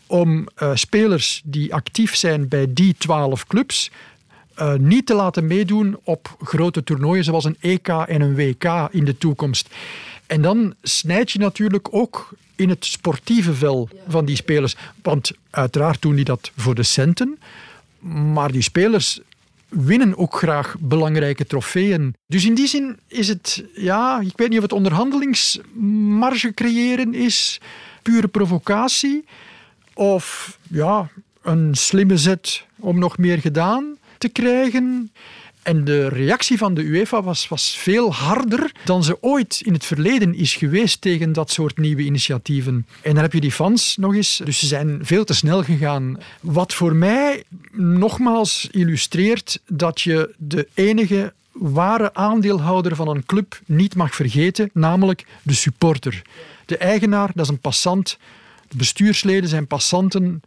om 0.07 0.47
uh, 0.57 0.71
spelers 0.73 1.41
die 1.45 1.73
actief 1.73 2.15
zijn 2.15 2.47
bij 2.47 2.65
die 2.69 2.95
twaalf 2.97 3.47
clubs 3.47 3.91
uh, 4.59 4.73
niet 4.73 5.05
te 5.05 5.13
laten 5.13 5.47
meedoen 5.47 5.99
op 6.03 6.35
grote 6.43 6.83
toernooien 6.83 7.23
zoals 7.23 7.45
een 7.45 7.57
EK 7.59 7.87
en 7.87 8.21
een 8.21 8.35
WK 8.35 8.87
in 8.91 9.05
de 9.05 9.17
toekomst. 9.17 9.69
En 10.33 10.41
dan 10.41 10.73
snijd 10.81 11.31
je 11.31 11.39
natuurlijk 11.39 11.87
ook 11.91 12.29
in 12.55 12.69
het 12.69 12.85
sportieve 12.85 13.53
vel 13.53 13.89
van 14.07 14.25
die 14.25 14.35
spelers. 14.35 14.75
Want 15.01 15.31
uiteraard 15.49 16.01
doen 16.01 16.15
die 16.15 16.25
dat 16.25 16.51
voor 16.55 16.75
de 16.75 16.83
centen. 16.83 17.39
Maar 18.33 18.51
die 18.51 18.61
spelers 18.61 19.19
winnen 19.67 20.17
ook 20.17 20.37
graag 20.37 20.75
belangrijke 20.79 21.45
trofeeën. 21.45 22.15
Dus 22.27 22.45
in 22.45 22.55
die 22.55 22.67
zin 22.67 22.99
is 23.07 23.27
het, 23.27 23.63
ja, 23.75 24.19
ik 24.19 24.33
weet 24.35 24.49
niet 24.49 24.57
of 24.57 24.63
het 24.63 24.73
onderhandelingsmarge 24.73 26.53
creëren 26.53 27.13
is, 27.13 27.61
pure 28.01 28.27
provocatie, 28.27 29.25
of 29.93 30.57
ja, 30.69 31.09
een 31.41 31.75
slimme 31.75 32.17
zet 32.17 32.65
om 32.75 32.99
nog 32.99 33.17
meer 33.17 33.37
gedaan 33.37 33.97
te 34.17 34.29
krijgen. 34.29 35.11
En 35.63 35.83
de 35.83 36.07
reactie 36.07 36.57
van 36.57 36.73
de 36.73 36.81
UEFA 36.81 37.23
was, 37.23 37.47
was 37.47 37.77
veel 37.77 38.13
harder 38.13 38.71
dan 38.85 39.03
ze 39.03 39.17
ooit 39.21 39.61
in 39.65 39.73
het 39.73 39.85
verleden 39.85 40.35
is 40.35 40.55
geweest 40.55 41.01
tegen 41.01 41.33
dat 41.33 41.51
soort 41.51 41.77
nieuwe 41.77 42.01
initiatieven. 42.01 42.85
En 43.01 43.13
dan 43.13 43.23
heb 43.23 43.33
je 43.33 43.39
die 43.39 43.51
fans 43.51 43.97
nog 43.97 44.15
eens, 44.15 44.41
dus 44.43 44.59
ze 44.59 44.65
zijn 44.65 44.99
veel 45.01 45.23
te 45.23 45.33
snel 45.33 45.63
gegaan. 45.63 46.17
Wat 46.41 46.73
voor 46.73 46.95
mij 46.95 47.43
nogmaals 47.71 48.67
illustreert 48.71 49.59
dat 49.67 50.01
je 50.01 50.33
de 50.37 50.67
enige 50.73 51.33
ware 51.51 52.13
aandeelhouder 52.13 52.95
van 52.95 53.07
een 53.07 53.25
club 53.25 53.59
niet 53.65 53.95
mag 53.95 54.15
vergeten, 54.15 54.69
namelijk 54.73 55.25
de 55.41 55.53
supporter. 55.53 56.21
De 56.65 56.77
eigenaar, 56.77 57.31
dat 57.33 57.45
is 57.45 57.51
een 57.51 57.59
passant. 57.59 58.17
De 58.67 58.77
bestuursleden 58.77 59.49
zijn 59.49 59.67
passanten 59.67 60.41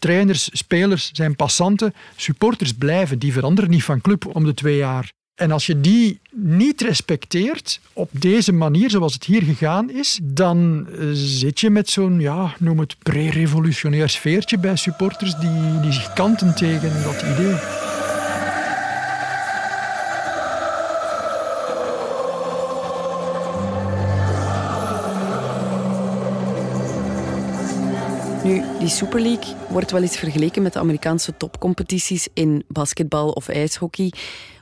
trainers, 0.00 0.48
spelers 0.52 1.10
zijn 1.12 1.36
passanten, 1.36 1.94
supporters 2.16 2.72
blijven, 2.72 3.18
die 3.18 3.32
veranderen 3.32 3.70
niet 3.70 3.84
van 3.84 4.00
club 4.00 4.36
om 4.36 4.44
de 4.44 4.54
twee 4.54 4.76
jaar. 4.76 5.12
En 5.34 5.50
als 5.50 5.66
je 5.66 5.80
die 5.80 6.20
niet 6.34 6.80
respecteert 6.80 7.80
op 7.92 8.10
deze 8.12 8.52
manier, 8.52 8.90
zoals 8.90 9.14
het 9.14 9.24
hier 9.24 9.42
gegaan 9.42 9.90
is, 9.90 10.20
dan 10.22 10.86
eh, 10.86 11.06
zit 11.12 11.60
je 11.60 11.70
met 11.70 11.90
zo'n, 11.90 12.20
ja, 12.20 12.54
noem 12.58 12.78
het 12.78 12.96
pre-revolutionair 12.98 14.08
sfeertje 14.08 14.58
bij 14.58 14.76
supporters 14.76 15.34
die, 15.34 15.80
die 15.80 15.92
zich 15.92 16.12
kanten 16.12 16.54
tegen 16.54 17.02
dat 17.02 17.22
idee. 17.22 17.89
Nu, 28.50 28.62
die 28.78 28.88
Super 28.88 29.20
League 29.20 29.54
wordt 29.68 29.90
wel 29.90 30.02
eens 30.02 30.16
vergeleken 30.16 30.62
met 30.62 30.72
de 30.72 30.78
Amerikaanse 30.78 31.36
topcompetities 31.36 32.28
in 32.34 32.64
basketbal 32.68 33.30
of 33.30 33.48
ijshockey. 33.48 34.12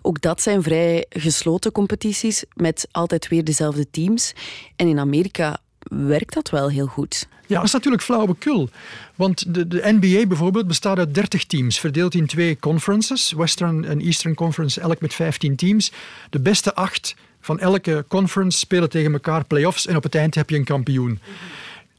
Ook 0.02 0.20
dat 0.20 0.42
zijn 0.42 0.62
vrij 0.62 1.06
gesloten 1.08 1.72
competities 1.72 2.44
met 2.54 2.88
altijd 2.90 3.28
weer 3.28 3.44
dezelfde 3.44 3.90
teams. 3.90 4.32
En 4.76 4.88
in 4.88 4.98
Amerika 4.98 5.58
werkt 5.78 6.34
dat 6.34 6.50
wel 6.50 6.70
heel 6.70 6.86
goed. 6.86 7.28
Ja, 7.46 7.56
dat 7.56 7.64
is 7.64 7.72
natuurlijk 7.72 8.02
flauwekul. 8.02 8.68
Want 9.14 9.54
de, 9.54 9.68
de 9.68 9.96
NBA 10.00 10.26
bijvoorbeeld 10.26 10.66
bestaat 10.66 10.98
uit 10.98 11.14
30 11.14 11.44
teams, 11.44 11.80
verdeeld 11.80 12.14
in 12.14 12.26
twee 12.26 12.58
conferences, 12.58 13.32
Western 13.32 13.84
en 13.84 14.00
Eastern 14.00 14.34
Conference, 14.34 14.80
elk 14.80 15.00
met 15.00 15.14
15 15.14 15.56
teams. 15.56 15.92
De 16.30 16.40
beste 16.40 16.74
acht 16.74 17.14
van 17.40 17.58
elke 17.58 18.04
conference 18.08 18.58
spelen 18.58 18.90
tegen 18.90 19.12
elkaar 19.12 19.44
playoffs 19.44 19.86
en 19.86 19.96
op 19.96 20.02
het 20.02 20.14
eind 20.14 20.34
heb 20.34 20.50
je 20.50 20.56
een 20.56 20.64
kampioen. 20.64 21.20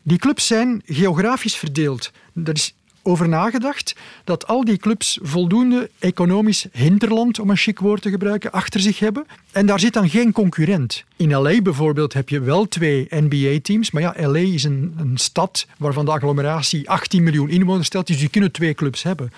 Die 0.09 0.17
clubs 0.17 0.47
zijn 0.47 0.81
geografisch 0.85 1.55
verdeeld. 1.55 2.11
Er 2.45 2.53
is 2.53 2.75
over 3.01 3.29
nagedacht 3.29 3.95
dat 4.23 4.47
al 4.47 4.65
die 4.65 4.77
clubs 4.77 5.19
voldoende 5.21 5.89
economisch 5.99 6.65
hinterland, 6.71 7.39
om 7.39 7.49
een 7.49 7.57
chic 7.57 7.79
woord 7.79 8.01
te 8.01 8.09
gebruiken, 8.09 8.51
achter 8.51 8.79
zich 8.79 8.99
hebben. 8.99 9.25
En 9.51 9.65
daar 9.65 9.79
zit 9.79 9.93
dan 9.93 10.09
geen 10.09 10.31
concurrent. 10.31 11.03
In 11.15 11.31
LA 11.31 11.61
bijvoorbeeld 11.61 12.13
heb 12.13 12.29
je 12.29 12.39
wel 12.39 12.67
twee 12.67 13.07
NBA-teams, 13.09 13.91
maar 13.91 14.01
ja, 14.01 14.15
LA 14.17 14.39
is 14.39 14.63
een, 14.63 14.93
een 14.97 15.17
stad 15.17 15.67
waarvan 15.77 16.05
de 16.05 16.11
agglomeratie 16.11 16.89
18 16.89 17.23
miljoen 17.23 17.49
inwoners 17.49 17.87
stelt, 17.87 18.07
dus 18.07 18.19
die 18.19 18.29
kunnen 18.29 18.51
twee 18.51 18.73
clubs 18.73 19.03
hebben 19.03 19.31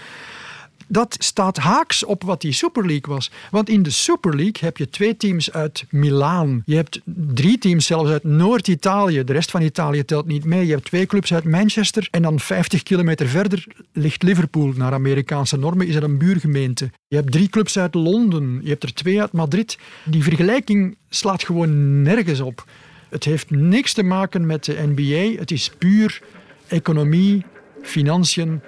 dat 0.91 1.15
staat 1.19 1.57
haaks 1.57 2.03
op 2.03 2.23
wat 2.23 2.41
die 2.41 2.51
Super 2.51 2.85
League 2.85 3.13
was. 3.13 3.31
Want 3.51 3.69
in 3.69 3.83
de 3.83 3.89
Super 3.89 4.35
League 4.35 4.59
heb 4.59 4.77
je 4.77 4.89
twee 4.89 5.17
teams 5.17 5.51
uit 5.51 5.85
Milaan. 5.89 6.61
Je 6.65 6.75
hebt 6.75 7.01
drie 7.05 7.57
teams 7.57 7.85
zelfs 7.85 8.09
uit 8.09 8.23
Noord-Italië. 8.23 9.23
De 9.23 9.33
rest 9.33 9.51
van 9.51 9.61
Italië 9.61 10.05
telt 10.05 10.25
niet 10.25 10.45
mee. 10.45 10.65
Je 10.65 10.71
hebt 10.71 10.85
twee 10.85 11.05
clubs 11.05 11.33
uit 11.33 11.43
Manchester. 11.43 12.07
En 12.11 12.21
dan 12.21 12.39
50 12.39 12.83
kilometer 12.83 13.27
verder 13.27 13.67
ligt 13.93 14.23
Liverpool. 14.23 14.73
Naar 14.75 14.93
Amerikaanse 14.93 15.57
normen 15.57 15.87
is 15.87 15.93
dat 15.93 16.03
een 16.03 16.17
buurgemeente. 16.17 16.91
Je 17.07 17.15
hebt 17.15 17.31
drie 17.31 17.49
clubs 17.49 17.77
uit 17.77 17.93
Londen. 17.93 18.59
Je 18.63 18.69
hebt 18.69 18.83
er 18.83 18.93
twee 18.93 19.21
uit 19.21 19.31
Madrid. 19.31 19.77
Die 20.03 20.23
vergelijking 20.23 20.97
slaat 21.09 21.43
gewoon 21.43 22.01
nergens 22.01 22.39
op. 22.39 22.65
Het 23.09 23.23
heeft 23.23 23.49
niks 23.49 23.93
te 23.93 24.03
maken 24.03 24.45
met 24.45 24.65
de 24.65 24.91
NBA. 24.95 25.39
Het 25.39 25.51
is 25.51 25.71
puur 25.77 26.21
economie, 26.67 27.45
financiën 27.81 28.61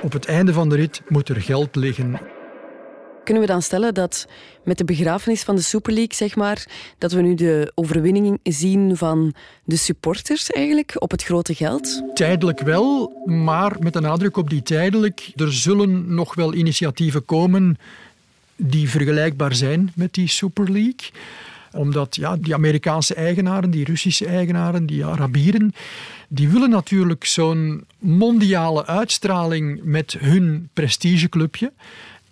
op 0.00 0.12
het 0.12 0.26
einde 0.26 0.52
van 0.52 0.68
de 0.68 0.76
rit 0.76 1.02
moet 1.08 1.28
er 1.28 1.40
geld 1.40 1.76
liggen. 1.76 2.20
Kunnen 3.24 3.42
we 3.42 3.48
dan 3.48 3.62
stellen 3.62 3.94
dat 3.94 4.26
met 4.64 4.78
de 4.78 4.84
begrafenis 4.84 5.42
van 5.42 5.56
de 5.56 5.62
Super 5.62 5.92
League, 5.92 6.14
zeg 6.14 6.36
maar, 6.36 6.66
dat 6.98 7.12
we 7.12 7.20
nu 7.20 7.34
de 7.34 7.72
overwinning 7.74 8.38
zien 8.42 8.96
van 8.96 9.34
de 9.64 9.76
supporters 9.76 10.50
eigenlijk 10.50 10.94
op 10.98 11.10
het 11.10 11.24
grote 11.24 11.54
geld? 11.54 12.02
Tijdelijk 12.14 12.60
wel, 12.60 13.12
maar 13.24 13.76
met 13.78 13.94
een 13.94 14.02
nadruk 14.02 14.36
op 14.36 14.50
die 14.50 14.62
tijdelijk. 14.62 15.32
Er 15.36 15.52
zullen 15.52 16.14
nog 16.14 16.34
wel 16.34 16.54
initiatieven 16.54 17.24
komen 17.24 17.78
die 18.56 18.90
vergelijkbaar 18.90 19.54
zijn 19.54 19.92
met 19.94 20.14
die 20.14 20.28
Super 20.28 20.72
League 20.72 21.10
omdat 21.72 22.16
ja, 22.16 22.36
die 22.36 22.54
Amerikaanse 22.54 23.14
eigenaren, 23.14 23.70
die 23.70 23.84
Russische 23.84 24.26
eigenaren, 24.26 24.86
die 24.86 25.04
Arabieren, 25.04 25.74
die 26.28 26.48
willen 26.48 26.70
natuurlijk 26.70 27.24
zo'n 27.24 27.84
mondiale 27.98 28.86
uitstraling 28.86 29.80
met 29.82 30.16
hun 30.18 30.68
prestigeclubje. 30.72 31.72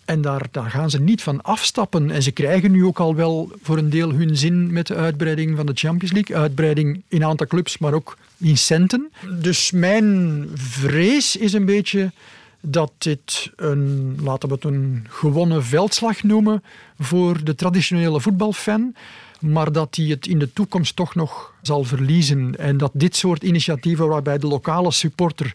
En 0.05 0.21
daar, 0.21 0.47
daar 0.51 0.71
gaan 0.71 0.91
ze 0.91 1.01
niet 1.01 1.23
van 1.23 1.43
afstappen. 1.43 2.11
En 2.11 2.23
ze 2.23 2.31
krijgen 2.31 2.71
nu 2.71 2.85
ook 2.85 3.01
al 3.01 3.15
wel 3.15 3.53
voor 3.63 3.79
een 3.79 3.91
deel 3.91 4.13
hun 4.13 4.37
zin 4.37 4.73
met 4.73 4.87
de 4.87 4.95
uitbreiding 4.95 5.57
van 5.57 5.67
de 5.67 5.73
Champions 5.75 6.13
League. 6.13 6.37
Uitbreiding 6.37 7.03
in 7.09 7.25
aantal 7.25 7.47
clubs, 7.47 7.79
maar 7.79 7.93
ook 7.93 8.19
in 8.37 8.59
centen. 8.59 9.13
Dus 9.41 9.71
mijn 9.71 10.47
vrees 10.55 11.37
is 11.37 11.53
een 11.53 11.65
beetje 11.65 12.13
dat 12.61 12.93
dit 12.99 13.51
een, 13.57 14.17
laten 14.23 14.49
we 14.49 14.55
het 14.55 14.65
een 14.65 15.07
gewonnen 15.09 15.65
veldslag 15.65 16.23
noemen 16.23 16.63
voor 16.99 17.45
de 17.45 17.55
traditionele 17.55 18.21
voetbalfan 18.21 18.95
maar 19.41 19.73
dat 19.73 19.97
hij 19.97 20.05
het 20.05 20.27
in 20.27 20.39
de 20.39 20.53
toekomst 20.53 20.97
toch 20.97 21.15
nog 21.15 21.55
zal 21.63 21.85
verliezen. 21.85 22.59
En 22.59 22.77
dat 22.77 22.91
dit 22.95 23.17
soort 23.17 23.43
initiatieven, 23.43 24.09
waarbij 24.09 24.39
de 24.39 24.47
lokale 24.47 24.91
supporter 24.93 25.55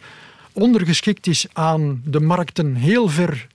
ondergeschikt 0.52 1.28
is 1.28 1.46
aan 1.54 2.02
de 2.06 2.20
markten 2.20 2.76
heel 2.76 3.08
ver 3.10 3.48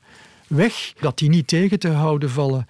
weg, 0.46 0.92
dat 1.00 1.18
die 1.18 1.28
niet 1.28 1.46
tegen 1.46 1.78
te 1.78 1.88
houden 1.88 2.30
vallen. 2.30 2.68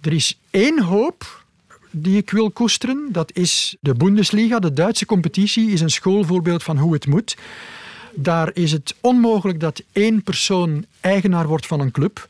Er 0.00 0.12
is 0.12 0.38
één 0.50 0.82
hoop 0.82 1.44
die 1.90 2.16
ik 2.16 2.30
wil 2.30 2.50
koesteren. 2.50 3.08
Dat 3.12 3.30
is 3.34 3.76
de 3.80 3.94
Bundesliga, 3.94 4.58
de 4.58 4.72
Duitse 4.72 5.06
competitie, 5.06 5.70
is 5.70 5.80
een 5.80 5.90
schoolvoorbeeld 5.90 6.62
van 6.62 6.78
hoe 6.78 6.92
het 6.92 7.06
moet. 7.06 7.36
Daar 8.14 8.50
is 8.54 8.72
het 8.72 8.94
onmogelijk 9.00 9.60
dat 9.60 9.82
één 9.92 10.22
persoon 10.22 10.84
eigenaar 11.00 11.46
wordt 11.46 11.66
van 11.66 11.80
een 11.80 11.90
club. 11.90 12.28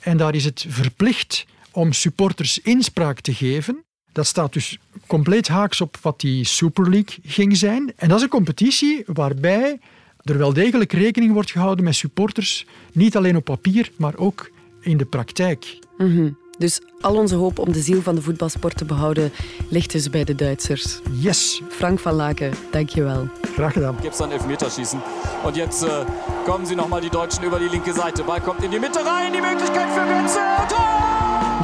En 0.00 0.16
daar 0.16 0.34
is 0.34 0.44
het 0.44 0.64
verplicht 0.68 1.46
om 1.70 1.92
supporters 1.92 2.58
inspraak 2.58 3.20
te 3.20 3.34
geven. 3.34 3.84
Dat 4.12 4.26
staat 4.26 4.52
dus 4.52 4.78
compleet 5.06 5.48
haaks 5.48 5.80
op 5.80 5.98
wat 6.02 6.20
die 6.20 6.44
Super 6.44 6.90
League 6.90 7.18
ging 7.24 7.56
zijn. 7.56 7.92
En 7.96 8.08
dat 8.08 8.16
is 8.16 8.22
een 8.22 8.28
competitie 8.28 9.02
waarbij 9.06 9.78
er 10.22 10.38
wel 10.38 10.52
degelijk 10.52 10.92
rekening 10.92 11.32
wordt 11.32 11.50
gehouden 11.50 11.84
met 11.84 11.94
supporters. 11.94 12.66
Niet 12.92 13.16
alleen 13.16 13.36
op 13.36 13.44
papier, 13.44 13.90
maar 13.96 14.16
ook 14.16 14.50
in 14.80 14.96
de 14.96 15.04
praktijk. 15.04 15.78
Mhm. 15.98 16.30
Dus 16.58 16.80
al 17.00 17.16
onze 17.16 17.34
hoop 17.34 17.58
om 17.58 17.72
de 17.72 17.80
ziel 17.80 18.02
van 18.02 18.14
de 18.14 18.22
voetbalsport 18.22 18.76
te 18.76 18.84
behouden 18.84 19.32
ligt 19.68 19.92
dus 19.92 20.10
bij 20.10 20.24
de 20.24 20.34
Duitsers. 20.34 21.00
Yes. 21.10 21.62
Frank 21.68 21.98
van 21.98 22.14
Laken, 22.14 22.52
dankjewel. 22.70 23.28
Graag 23.54 23.72
gedaan. 23.72 23.96
Gibt 24.00 24.12
es 24.12 24.18
dan 24.18 24.30
Elfmeterschießen. 24.30 25.00
Und 25.44 25.56
jetzt 25.56 25.82
äh, 25.82 26.04
kommen 26.44 26.66
sie 26.66 26.76
nochmal 26.76 27.00
die 27.00 27.10
Deutschen 27.10 27.44
über 27.44 27.58
die 27.58 27.68
linke 27.68 27.92
Seite. 27.92 28.22
Ball 28.22 28.40
kommt 28.40 28.62
in 28.62 28.70
die 28.70 28.78
Mitte 28.78 29.00
rein, 29.04 29.32
die 29.32 29.40
Möglichkeit 29.40 29.88
für 29.90 30.06
Götze. 30.06 30.81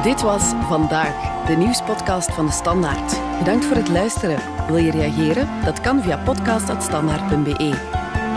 Dit 0.03 0.21
was 0.21 0.53
Vandaag, 0.67 1.45
de 1.45 1.53
nieuwspodcast 1.53 2.33
van 2.33 2.45
de 2.45 2.51
Standaard. 2.51 3.37
Bedankt 3.37 3.65
voor 3.65 3.75
het 3.75 3.89
luisteren. 3.89 4.39
Wil 4.67 4.77
je 4.77 4.91
reageren? 4.91 5.47
Dat 5.63 5.81
kan 5.81 6.01
via 6.01 6.17
podcast.standaard.be. 6.17 7.73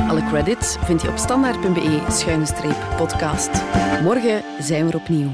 Alle 0.09 0.25
credits 0.25 0.77
vind 0.85 1.03
je 1.03 1.09
op 1.09 1.17
standaard.be-podcast. 1.17 3.51
Morgen 4.03 4.43
zijn 4.59 4.87
we 4.87 4.93
er 4.93 4.99
opnieuw. 4.99 5.31